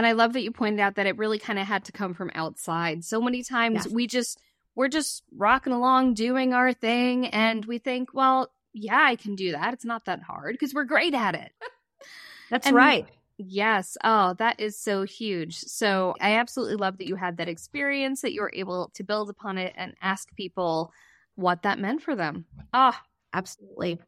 And 0.00 0.06
I 0.06 0.12
love 0.12 0.32
that 0.32 0.40
you 0.40 0.50
pointed 0.50 0.80
out 0.80 0.94
that 0.94 1.04
it 1.04 1.18
really 1.18 1.38
kind 1.38 1.58
of 1.58 1.66
had 1.66 1.84
to 1.84 1.92
come 1.92 2.14
from 2.14 2.30
outside. 2.34 3.04
So 3.04 3.20
many 3.20 3.42
times 3.42 3.86
we 3.86 4.06
just 4.06 4.40
we're 4.74 4.88
just 4.88 5.22
rocking 5.36 5.74
along 5.74 6.14
doing 6.14 6.54
our 6.54 6.72
thing 6.72 7.26
and 7.26 7.62
we 7.66 7.76
think, 7.76 8.14
well, 8.14 8.50
yeah, 8.72 9.02
I 9.02 9.16
can 9.16 9.34
do 9.34 9.52
that. 9.52 9.74
It's 9.74 9.84
not 9.84 10.06
that 10.06 10.22
hard 10.22 10.54
because 10.54 10.72
we're 10.72 10.84
great 10.84 11.12
at 11.12 11.34
it. 11.34 11.52
That's 12.50 12.66
and 12.66 12.74
right. 12.74 13.08
Yes. 13.36 13.98
Oh, 14.02 14.32
that 14.38 14.58
is 14.58 14.78
so 14.78 15.02
huge. 15.02 15.58
So 15.58 16.14
I 16.18 16.36
absolutely 16.36 16.76
love 16.76 16.96
that 16.96 17.06
you 17.06 17.16
had 17.16 17.36
that 17.36 17.50
experience, 17.50 18.22
that 18.22 18.32
you 18.32 18.40
were 18.40 18.52
able 18.54 18.90
to 18.94 19.04
build 19.04 19.28
upon 19.28 19.58
it 19.58 19.74
and 19.76 19.92
ask 20.00 20.34
people 20.34 20.94
what 21.34 21.64
that 21.64 21.78
meant 21.78 22.00
for 22.00 22.16
them. 22.16 22.46
Ah, 22.72 22.98
oh, 22.98 23.06
absolutely. 23.34 24.00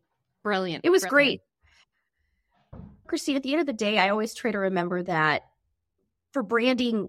Brilliant. 0.43 0.87
It 0.87 0.91
was 0.91 1.03
Brilliant. 1.03 1.43
great. 2.73 2.81
Christine, 3.07 3.37
at 3.37 3.43
the 3.43 3.53
end 3.53 3.61
of 3.61 3.67
the 3.67 3.75
day, 3.75 3.99
I 3.99 4.09
always 4.09 4.33
try 4.33 4.53
to 4.53 4.59
remember 4.59 5.03
that 5.03 5.43
for 6.33 6.43
branding, 6.43 7.09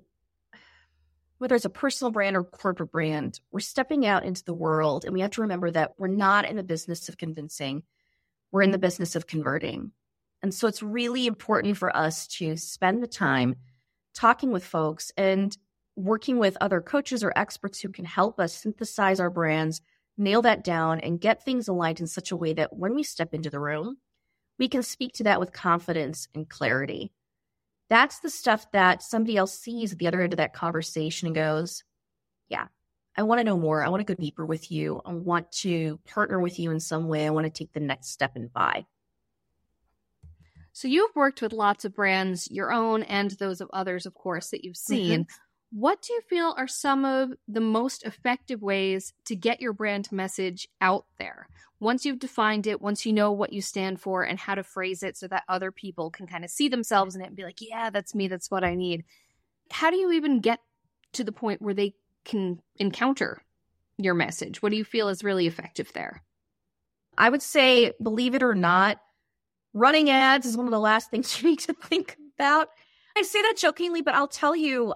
whether 1.37 1.55
it's 1.55 1.65
a 1.65 1.69
personal 1.69 2.11
brand 2.11 2.35
or 2.35 2.43
corporate 2.43 2.91
brand, 2.91 3.39
we're 3.51 3.59
stepping 3.59 4.05
out 4.05 4.25
into 4.25 4.43
the 4.43 4.53
world 4.53 5.05
and 5.05 5.13
we 5.13 5.21
have 5.21 5.31
to 5.31 5.41
remember 5.41 5.71
that 5.71 5.93
we're 5.97 6.07
not 6.07 6.45
in 6.45 6.55
the 6.55 6.63
business 6.63 7.09
of 7.09 7.17
convincing, 7.17 7.83
we're 8.51 8.61
in 8.61 8.71
the 8.71 8.77
business 8.77 9.15
of 9.15 9.27
converting. 9.27 9.91
And 10.41 10.53
so 10.53 10.67
it's 10.67 10.83
really 10.83 11.25
important 11.25 11.77
for 11.77 11.95
us 11.95 12.27
to 12.27 12.57
spend 12.57 13.01
the 13.01 13.07
time 13.07 13.55
talking 14.13 14.51
with 14.51 14.65
folks 14.65 15.11
and 15.17 15.57
working 15.95 16.37
with 16.37 16.57
other 16.59 16.81
coaches 16.81 17.23
or 17.23 17.33
experts 17.35 17.79
who 17.79 17.89
can 17.89 18.05
help 18.05 18.39
us 18.39 18.53
synthesize 18.53 19.19
our 19.19 19.29
brands, 19.29 19.81
nail 20.17 20.41
that 20.41 20.63
down, 20.63 20.99
and 20.99 21.21
get 21.21 21.43
things 21.43 21.67
aligned 21.67 21.99
in 21.99 22.07
such 22.07 22.31
a 22.31 22.35
way 22.35 22.53
that 22.53 22.75
when 22.75 22.95
we 22.95 23.03
step 23.03 23.33
into 23.33 23.49
the 23.49 23.59
room, 23.59 23.97
we 24.59 24.67
can 24.67 24.83
speak 24.83 25.13
to 25.13 25.23
that 25.23 25.39
with 25.39 25.53
confidence 25.53 26.27
and 26.35 26.49
clarity. 26.49 27.11
That's 27.93 28.21
the 28.21 28.29
stuff 28.31 28.71
that 28.71 29.03
somebody 29.03 29.37
else 29.37 29.53
sees 29.53 29.93
at 29.93 29.99
the 29.99 30.07
other 30.07 30.19
end 30.19 30.33
of 30.33 30.37
that 30.37 30.55
conversation 30.55 31.27
and 31.27 31.35
goes, 31.35 31.83
Yeah, 32.49 32.65
I 33.15 33.21
want 33.21 33.37
to 33.37 33.43
know 33.43 33.55
more. 33.55 33.85
I 33.85 33.89
want 33.89 34.01
to 34.05 34.15
go 34.15 34.19
deeper 34.19 34.47
with 34.47 34.71
you. 34.71 34.99
I 35.05 35.13
want 35.13 35.51
to 35.59 35.99
partner 36.07 36.39
with 36.39 36.57
you 36.57 36.71
in 36.71 36.79
some 36.79 37.07
way. 37.07 37.27
I 37.27 37.29
want 37.29 37.45
to 37.45 37.51
take 37.51 37.71
the 37.71 37.79
next 37.79 38.09
step 38.09 38.31
and 38.35 38.51
buy. 38.51 38.87
So 40.71 40.87
you've 40.87 41.15
worked 41.15 41.43
with 41.43 41.53
lots 41.53 41.85
of 41.85 41.93
brands, 41.93 42.49
your 42.49 42.73
own 42.73 43.03
and 43.03 43.29
those 43.29 43.61
of 43.61 43.69
others, 43.71 44.07
of 44.07 44.15
course, 44.15 44.49
that 44.49 44.63
you've 44.63 44.75
seen. 44.75 45.25
Mm-hmm. 45.25 45.52
What 45.75 46.01
do 46.01 46.13
you 46.13 46.21
feel 46.21 46.53
are 46.57 46.67
some 46.67 47.03
of 47.03 47.31
the 47.47 47.61
most 47.61 48.03
effective 48.03 48.61
ways 48.61 49.13
to 49.25 49.35
get 49.35 49.59
your 49.59 49.73
brand 49.73 50.11
message 50.11 50.67
out 50.79 51.05
there? 51.17 51.47
once 51.83 52.05
you've 52.05 52.19
defined 52.19 52.65
it, 52.65 52.81
once 52.81 53.05
you 53.05 53.11
know 53.11 53.31
what 53.33 53.51
you 53.51 53.61
stand 53.61 53.99
for 53.99 54.23
and 54.23 54.39
how 54.39 54.55
to 54.55 54.63
phrase 54.63 55.03
it 55.03 55.17
so 55.17 55.27
that 55.27 55.43
other 55.49 55.69
people 55.69 56.09
can 56.09 56.25
kind 56.25 56.45
of 56.45 56.49
see 56.49 56.69
themselves 56.69 57.13
in 57.13 57.21
it 57.21 57.27
and 57.27 57.35
be 57.35 57.43
like, 57.43 57.59
yeah, 57.61 57.89
that's 57.89 58.15
me, 58.15 58.29
that's 58.29 58.49
what 58.49 58.63
I 58.63 58.73
need. 58.73 59.03
How 59.69 59.91
do 59.91 59.97
you 59.97 60.13
even 60.13 60.39
get 60.39 60.59
to 61.11 61.25
the 61.25 61.33
point 61.33 61.61
where 61.61 61.73
they 61.73 61.93
can 62.23 62.61
encounter 62.77 63.43
your 63.97 64.13
message? 64.13 64.61
What 64.61 64.71
do 64.71 64.77
you 64.77 64.85
feel 64.85 65.09
is 65.09 65.25
really 65.25 65.45
effective 65.45 65.91
there? 65.93 66.23
I 67.17 67.29
would 67.29 67.41
say, 67.41 67.91
believe 68.01 68.33
it 68.33 68.43
or 68.43 68.55
not, 68.55 68.97
running 69.73 70.09
ads 70.09 70.45
is 70.45 70.55
one 70.55 70.67
of 70.67 70.71
the 70.71 70.79
last 70.79 71.11
things 71.11 71.37
you 71.41 71.49
need 71.49 71.59
to 71.59 71.73
think 71.73 72.15
about. 72.39 72.69
I 73.17 73.23
say 73.23 73.41
that 73.41 73.57
jokingly, 73.57 74.01
but 74.01 74.15
I'll 74.15 74.27
tell 74.29 74.55
you, 74.55 74.93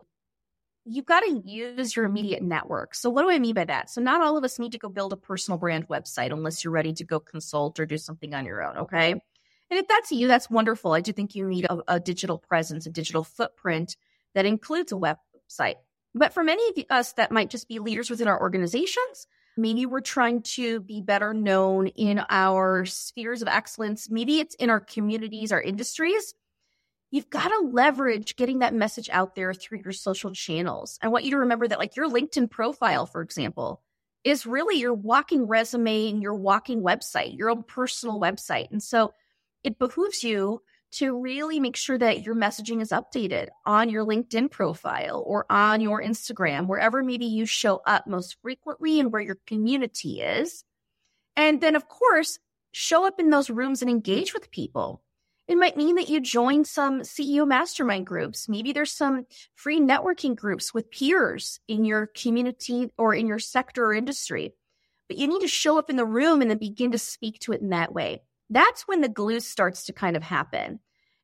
you've 0.88 1.06
got 1.06 1.20
to 1.22 1.42
use 1.46 1.96
your 1.96 2.06
immediate 2.06 2.42
network. 2.42 2.96
So, 2.96 3.10
what 3.10 3.24
do 3.24 3.30
I 3.30 3.40
mean 3.40 3.54
by 3.54 3.66
that? 3.66 3.90
So, 3.90 4.02
not 4.02 4.22
all 4.22 4.38
of 4.38 4.44
us 4.44 4.58
need 4.58 4.72
to 4.72 4.78
go 4.78 4.90
build 4.90 5.14
a 5.14 5.18
personal 5.18 5.58
brand 5.58 5.88
website 5.88 6.32
unless 6.32 6.64
you're 6.64 6.74
ready 6.74 6.94
to 6.94 7.04
go 7.04 7.20
consult 7.20 7.80
or 7.80 7.86
do 7.86 7.98
something 7.98 8.34
on 8.34 8.46
your 8.46 8.64
own. 8.64 8.78
Okay. 8.78 9.12
And 9.12 9.80
if 9.80 9.88
that's 9.88 10.12
you, 10.12 10.28
that's 10.28 10.50
wonderful. 10.50 10.94
I 10.94 11.02
do 11.02 11.12
think 11.12 11.36
you 11.36 11.46
need 11.48 11.66
a, 11.66 11.80
a 11.88 12.00
digital 12.00 12.38
presence, 12.38 12.86
a 12.86 12.90
digital 12.90 13.24
footprint 13.24 13.98
that 14.34 14.46
includes 14.46 14.94
a 14.94 14.96
website. 14.96 15.76
But 16.16 16.34
for 16.34 16.44
many 16.44 16.70
of 16.70 16.86
us 16.90 17.14
that 17.14 17.32
might 17.32 17.50
just 17.50 17.68
be 17.68 17.80
leaders 17.80 18.10
within 18.10 18.30
our 18.30 18.40
organizations, 18.40 19.28
maybe 19.58 19.86
we're 19.86 20.00
trying 20.00 20.42
to 20.44 20.80
be 20.80 21.02
better 21.02 21.34
known 21.34 21.88
in 21.88 22.22
our 22.30 22.86
spheres 22.86 23.42
of 23.42 23.50
excellence. 23.50 24.10
Maybe 24.10 24.40
it's 24.40 24.56
in 24.56 24.70
our 24.70 24.80
communities, 24.80 25.52
our 25.52 25.62
industries 25.62 26.34
you've 27.12 27.30
got 27.30 27.48
to 27.48 27.70
leverage 27.72 28.36
getting 28.36 28.60
that 28.60 28.74
message 28.74 29.10
out 29.12 29.36
there 29.36 29.54
through 29.54 29.82
your 29.84 29.94
social 29.94 30.32
channels. 30.32 31.00
I 31.02 31.08
want 31.08 31.26
you 31.26 31.32
to 31.32 31.40
remember 31.40 31.68
that, 31.68 31.80
like 31.80 31.96
your 31.96 32.10
LinkedIn 32.10 32.50
profile, 32.50 33.06
for 33.06 33.22
example, 33.22 33.82
is 34.24 34.46
really 34.46 34.80
your 34.80 34.94
walking 34.94 35.48
resume 35.48 36.10
and 36.10 36.22
your 36.22 36.36
walking 36.36 36.82
website, 36.82 37.38
your 37.38 37.50
own 37.50 37.64
personal 37.64 38.20
website. 38.20 38.72
And 38.72 38.84
so 38.84 39.14
it 39.64 39.80
behooves 39.80 40.24
you 40.24 40.62
to 40.90 41.20
really 41.20 41.60
make 41.60 41.76
sure 41.76 41.98
that 41.98 42.24
your 42.24 42.36
messaging 42.36 42.82
is 42.82 42.90
updated 42.90 43.48
on 43.66 43.90
your 43.90 44.06
LinkedIn 44.06 44.50
profile 44.50 45.24
or 45.26 45.46
on 45.50 45.82
your 45.82 46.02
Instagram, 46.02 46.68
wherever 46.68 47.04
maybe 47.04 47.26
you 47.26 47.46
show 47.46 47.82
up 47.86 48.08
most 48.08 48.38
frequently 48.42 49.00
and 49.00 49.12
where 49.12 49.22
your 49.22 49.38
community 49.46 50.22
is. 50.22 50.64
And 51.36 51.62
then, 51.62 51.76
of 51.76 51.88
course, 51.88 52.40
show 52.72 53.06
up 53.06 53.20
in 53.20 53.30
those 53.30 53.50
rooms 53.50 53.82
and 53.82 53.92
engage 53.92 54.34
with 54.34 54.50
people. 54.50 55.04
It 55.48 55.58
might 55.58 55.78
mean 55.78 55.96
that 55.96 56.10
you 56.10 56.20
join 56.20 56.66
some 56.66 57.02
CEO 57.02 57.48
mastermind 57.48 58.06
groups. 58.06 58.50
Maybe 58.50 58.74
there's 58.74 58.92
some 58.92 59.26
free 59.56 59.80
networking 59.80 60.36
groups 60.36 60.74
with 60.74 60.92
peers 60.92 61.60
in 61.70 61.86
your 61.86 62.08
community 62.08 62.92
or 62.98 63.14
in 63.14 63.28
your 63.28 63.40
sector 63.40 63.86
or 63.86 63.94
industry. 63.94 64.54
But 65.08 65.18
you 65.18 65.28
need 65.28 65.40
to 65.42 65.48
show 65.48 65.80
up 65.80 65.90
in 65.90 65.96
the 65.96 66.06
room 66.06 66.42
and 66.42 66.52
then 66.52 66.58
begin 66.58 66.92
to 66.92 66.98
speak 66.98 67.40
to 67.40 67.54
it 67.54 67.62
in 67.62 67.70
that 67.70 67.94
way. 67.94 68.24
That's 68.50 68.88
when 68.88 69.00
the 69.00 69.10
glue 69.10 69.40
starts 69.40 69.86
to 69.86 69.94
kind 69.94 70.18
of 70.18 70.24
happen. 70.24 70.80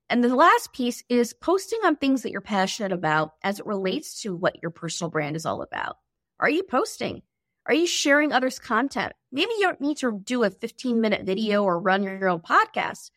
And 0.10 0.24
the 0.24 0.36
last 0.36 0.72
piece 0.74 1.04
is 1.10 1.34
posting 1.34 1.80
on 1.84 1.96
things 1.96 2.22
that 2.22 2.32
you're 2.32 2.42
passionate 2.42 2.92
about 2.92 3.32
as 3.44 3.60
it 3.60 3.66
relates 3.66 4.22
to 4.22 4.36
what 4.36 4.62
your 4.62 4.72
personal 4.72 5.12
brand 5.12 5.36
is 5.36 5.46
all 5.46 5.62
about. 5.62 5.98
Are 6.40 6.50
you 6.50 6.64
posting? 6.64 7.24
Are 7.66 7.74
you 7.74 7.88
sharing 7.88 8.32
others' 8.32 8.60
content? 8.60 9.14
Maybe 9.32 9.52
you 9.58 9.66
don't 9.66 9.82
need 9.82 9.98
to 9.98 10.20
do 10.24 10.44
a 10.44 10.50
15 10.50 11.00
minute 11.00 11.26
video 11.26 11.64
or 11.64 11.80
run 11.80 12.04
your 12.04 12.30
own 12.30 12.42
podcast, 12.42 13.10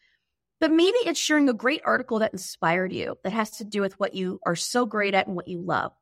but 0.60 0.70
maybe 0.70 0.96
it's 1.04 1.20
sharing 1.20 1.48
a 1.48 1.54
great 1.54 1.82
article 1.84 2.18
that 2.20 2.32
inspired 2.32 2.92
you, 2.92 3.16
that 3.24 3.32
has 3.32 3.50
to 3.58 3.64
do 3.64 3.80
with 3.80 3.98
what 4.00 4.14
you 4.14 4.40
are 4.46 4.56
so 4.56 4.86
great 4.86 5.14
at 5.14 5.26
and 5.26 5.36
what 5.36 5.48
you 5.48 5.60
love. 5.60 5.92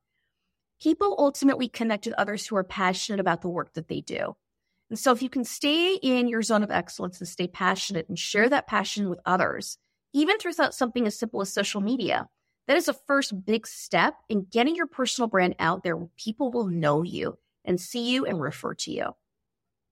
People 0.81 1.17
ultimately 1.19 1.69
connect 1.69 2.07
with 2.07 2.15
others 2.17 2.47
who 2.47 2.57
are 2.57 2.65
passionate 2.65 3.21
about 3.21 3.43
the 3.43 3.49
work 3.49 3.75
that 3.75 3.89
they 3.89 4.01
do. 4.01 4.37
And 4.91 4.99
so 4.99 5.13
if 5.13 5.23
you 5.23 5.29
can 5.29 5.45
stay 5.45 5.95
in 5.95 6.29
your 6.29 6.43
zone 6.43 6.63
of 6.63 6.71
excellence 6.71 7.19
and 7.19 7.29
stay 7.29 7.49
passionate 7.49 8.09
and 8.09 8.19
share 8.19 8.49
that 8.49 8.67
passion 8.67 9.09
with 9.09 9.19
others, 9.25 9.79
even 10.13 10.39
through 10.39 10.53
something 10.53 11.07
as 11.07 11.19
simple 11.19 11.41
as 11.41 11.53
social 11.53 11.81
media, 11.81 12.29
that 12.69 12.77
is 12.77 12.89
a 12.89 12.95
first 12.95 13.45
big 13.45 13.67
step 13.67 14.15
in 14.29 14.47
getting 14.51 14.77
your 14.77 14.87
personal 14.87 15.29
brand 15.29 15.57
out 15.59 15.83
there 15.83 15.97
where 15.97 16.09
people 16.17 16.51
will 16.51 16.67
know 16.67 17.03
you 17.03 17.39
and 17.65 17.81
see 17.81 18.11
you 18.11 18.25
and 18.25 18.41
refer 18.41 18.75
to 18.75 18.93
you. 18.93 19.15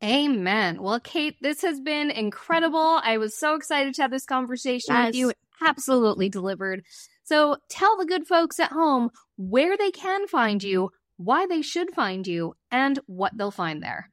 Amen. 0.02 0.82
Well, 0.82 0.98
Kate, 0.98 1.36
this 1.40 1.62
has 1.62 1.80
been 1.80 2.10
incredible. 2.10 3.00
I 3.02 3.18
was 3.18 3.38
so 3.38 3.54
excited 3.54 3.94
to 3.94 4.02
have 4.02 4.10
this 4.10 4.24
conversation 4.24 4.94
yes. 4.94 5.06
with 5.08 5.14
you. 5.14 5.32
Absolutely 5.60 6.28
delivered. 6.28 6.84
So 7.22 7.56
tell 7.68 7.96
the 7.96 8.06
good 8.06 8.26
folks 8.26 8.58
at 8.58 8.72
home 8.72 9.10
where 9.36 9.76
they 9.76 9.92
can 9.92 10.26
find 10.26 10.62
you, 10.62 10.90
why 11.18 11.46
they 11.46 11.62
should 11.62 11.94
find 11.94 12.26
you, 12.26 12.54
and 12.70 12.98
what 13.06 13.36
they'll 13.36 13.52
find 13.52 13.80
there. 13.80 14.10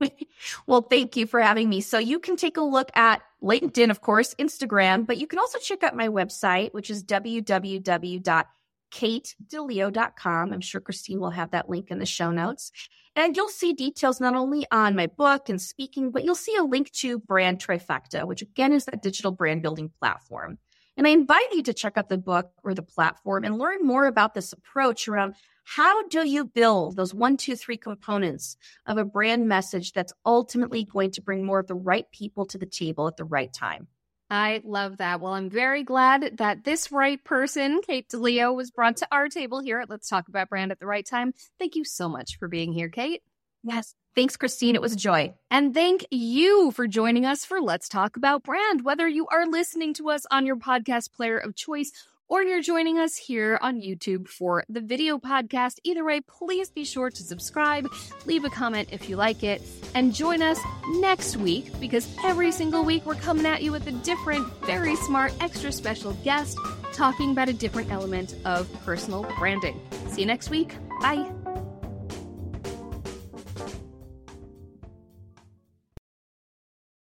well, 0.66 0.82
thank 0.82 1.16
you 1.16 1.26
for 1.26 1.40
having 1.40 1.68
me. 1.68 1.80
So 1.80 1.98
you 1.98 2.18
can 2.18 2.34
take 2.36 2.56
a 2.56 2.62
look 2.62 2.90
at 2.96 3.22
LinkedIn, 3.42 3.90
of 3.90 4.00
course, 4.00 4.34
Instagram, 4.34 5.06
but 5.06 5.18
you 5.18 5.28
can 5.28 5.38
also 5.38 5.58
check 5.58 5.84
out 5.84 5.96
my 5.96 6.08
website, 6.08 6.72
which 6.74 6.90
is 6.90 7.04
www.katedileo.com. 8.92 10.52
I'm 10.52 10.60
sure 10.60 10.80
Christine 10.80 11.20
will 11.20 11.30
have 11.30 11.50
that 11.50 11.68
link 11.68 11.90
in 11.90 11.98
the 11.98 12.06
show 12.06 12.30
notes. 12.30 12.70
And 13.14 13.36
you'll 13.36 13.48
see 13.48 13.72
details 13.72 14.20
not 14.20 14.34
only 14.34 14.66
on 14.70 14.96
my 14.96 15.06
book 15.06 15.48
and 15.48 15.60
speaking, 15.60 16.10
but 16.10 16.24
you'll 16.24 16.34
see 16.34 16.56
a 16.56 16.62
link 16.62 16.90
to 16.92 17.18
Brand 17.18 17.58
Trifecta, 17.58 18.26
which 18.26 18.42
again 18.42 18.72
is 18.72 18.86
that 18.86 19.02
digital 19.02 19.32
brand 19.32 19.62
building 19.62 19.90
platform. 20.00 20.58
And 20.96 21.06
I 21.06 21.10
invite 21.10 21.52
you 21.52 21.62
to 21.64 21.74
check 21.74 21.96
out 21.96 22.08
the 22.08 22.18
book 22.18 22.50
or 22.62 22.74
the 22.74 22.82
platform 22.82 23.44
and 23.44 23.58
learn 23.58 23.84
more 23.84 24.06
about 24.06 24.34
this 24.34 24.52
approach 24.52 25.08
around 25.08 25.34
how 25.64 26.06
do 26.08 26.26
you 26.26 26.44
build 26.44 26.96
those 26.96 27.14
one, 27.14 27.36
two, 27.36 27.56
three 27.56 27.76
components 27.76 28.56
of 28.86 28.98
a 28.98 29.04
brand 29.04 29.48
message 29.48 29.92
that's 29.92 30.12
ultimately 30.26 30.84
going 30.84 31.10
to 31.12 31.22
bring 31.22 31.44
more 31.44 31.60
of 31.60 31.66
the 31.66 31.74
right 31.74 32.10
people 32.12 32.44
to 32.46 32.58
the 32.58 32.66
table 32.66 33.06
at 33.06 33.16
the 33.16 33.24
right 33.24 33.52
time. 33.52 33.86
I 34.32 34.62
love 34.64 34.96
that. 34.96 35.20
Well, 35.20 35.34
I'm 35.34 35.50
very 35.50 35.82
glad 35.82 36.38
that 36.38 36.64
this 36.64 36.90
right 36.90 37.22
person, 37.22 37.82
Kate 37.82 38.08
DiLeo, 38.08 38.56
was 38.56 38.70
brought 38.70 38.96
to 38.96 39.08
our 39.12 39.28
table 39.28 39.60
here 39.60 39.78
at 39.78 39.90
Let's 39.90 40.08
Talk 40.08 40.28
About 40.28 40.48
Brand 40.48 40.72
at 40.72 40.80
the 40.80 40.86
right 40.86 41.04
time. 41.04 41.34
Thank 41.58 41.76
you 41.76 41.84
so 41.84 42.08
much 42.08 42.38
for 42.38 42.48
being 42.48 42.72
here, 42.72 42.88
Kate. 42.88 43.20
Yes. 43.62 43.94
Thanks, 44.14 44.38
Christine. 44.38 44.74
It 44.74 44.80
was 44.80 44.94
a 44.94 44.96
joy. 44.96 45.34
And 45.50 45.74
thank 45.74 46.06
you 46.10 46.70
for 46.70 46.86
joining 46.86 47.26
us 47.26 47.44
for 47.44 47.60
Let's 47.60 47.90
Talk 47.90 48.16
About 48.16 48.42
Brand. 48.42 48.86
Whether 48.86 49.06
you 49.06 49.26
are 49.26 49.46
listening 49.46 49.92
to 49.94 50.08
us 50.08 50.24
on 50.30 50.46
your 50.46 50.56
podcast 50.56 51.12
player 51.12 51.36
of 51.36 51.54
choice 51.54 51.92
or 52.32 52.42
you're 52.42 52.62
joining 52.62 52.98
us 52.98 53.14
here 53.14 53.58
on 53.60 53.82
YouTube 53.82 54.26
for 54.26 54.64
the 54.66 54.80
video 54.80 55.18
podcast. 55.18 55.78
Either 55.84 56.02
way, 56.02 56.18
please 56.22 56.70
be 56.70 56.82
sure 56.82 57.10
to 57.10 57.22
subscribe, 57.22 57.86
leave 58.24 58.42
a 58.46 58.48
comment 58.48 58.88
if 58.90 59.06
you 59.06 59.16
like 59.16 59.44
it, 59.44 59.60
and 59.94 60.14
join 60.14 60.40
us 60.40 60.58
next 60.92 61.36
week 61.36 61.78
because 61.78 62.08
every 62.24 62.50
single 62.50 62.86
week 62.86 63.04
we're 63.04 63.16
coming 63.16 63.44
at 63.44 63.62
you 63.62 63.70
with 63.70 63.86
a 63.86 63.92
different, 63.92 64.46
very 64.64 64.96
smart, 64.96 65.34
extra 65.42 65.70
special 65.70 66.14
guest 66.24 66.56
talking 66.94 67.32
about 67.32 67.50
a 67.50 67.52
different 67.52 67.92
element 67.92 68.34
of 68.46 68.66
personal 68.82 69.30
branding. 69.38 69.78
See 70.08 70.22
you 70.22 70.26
next 70.26 70.48
week. 70.48 70.74
Bye. 71.02 71.30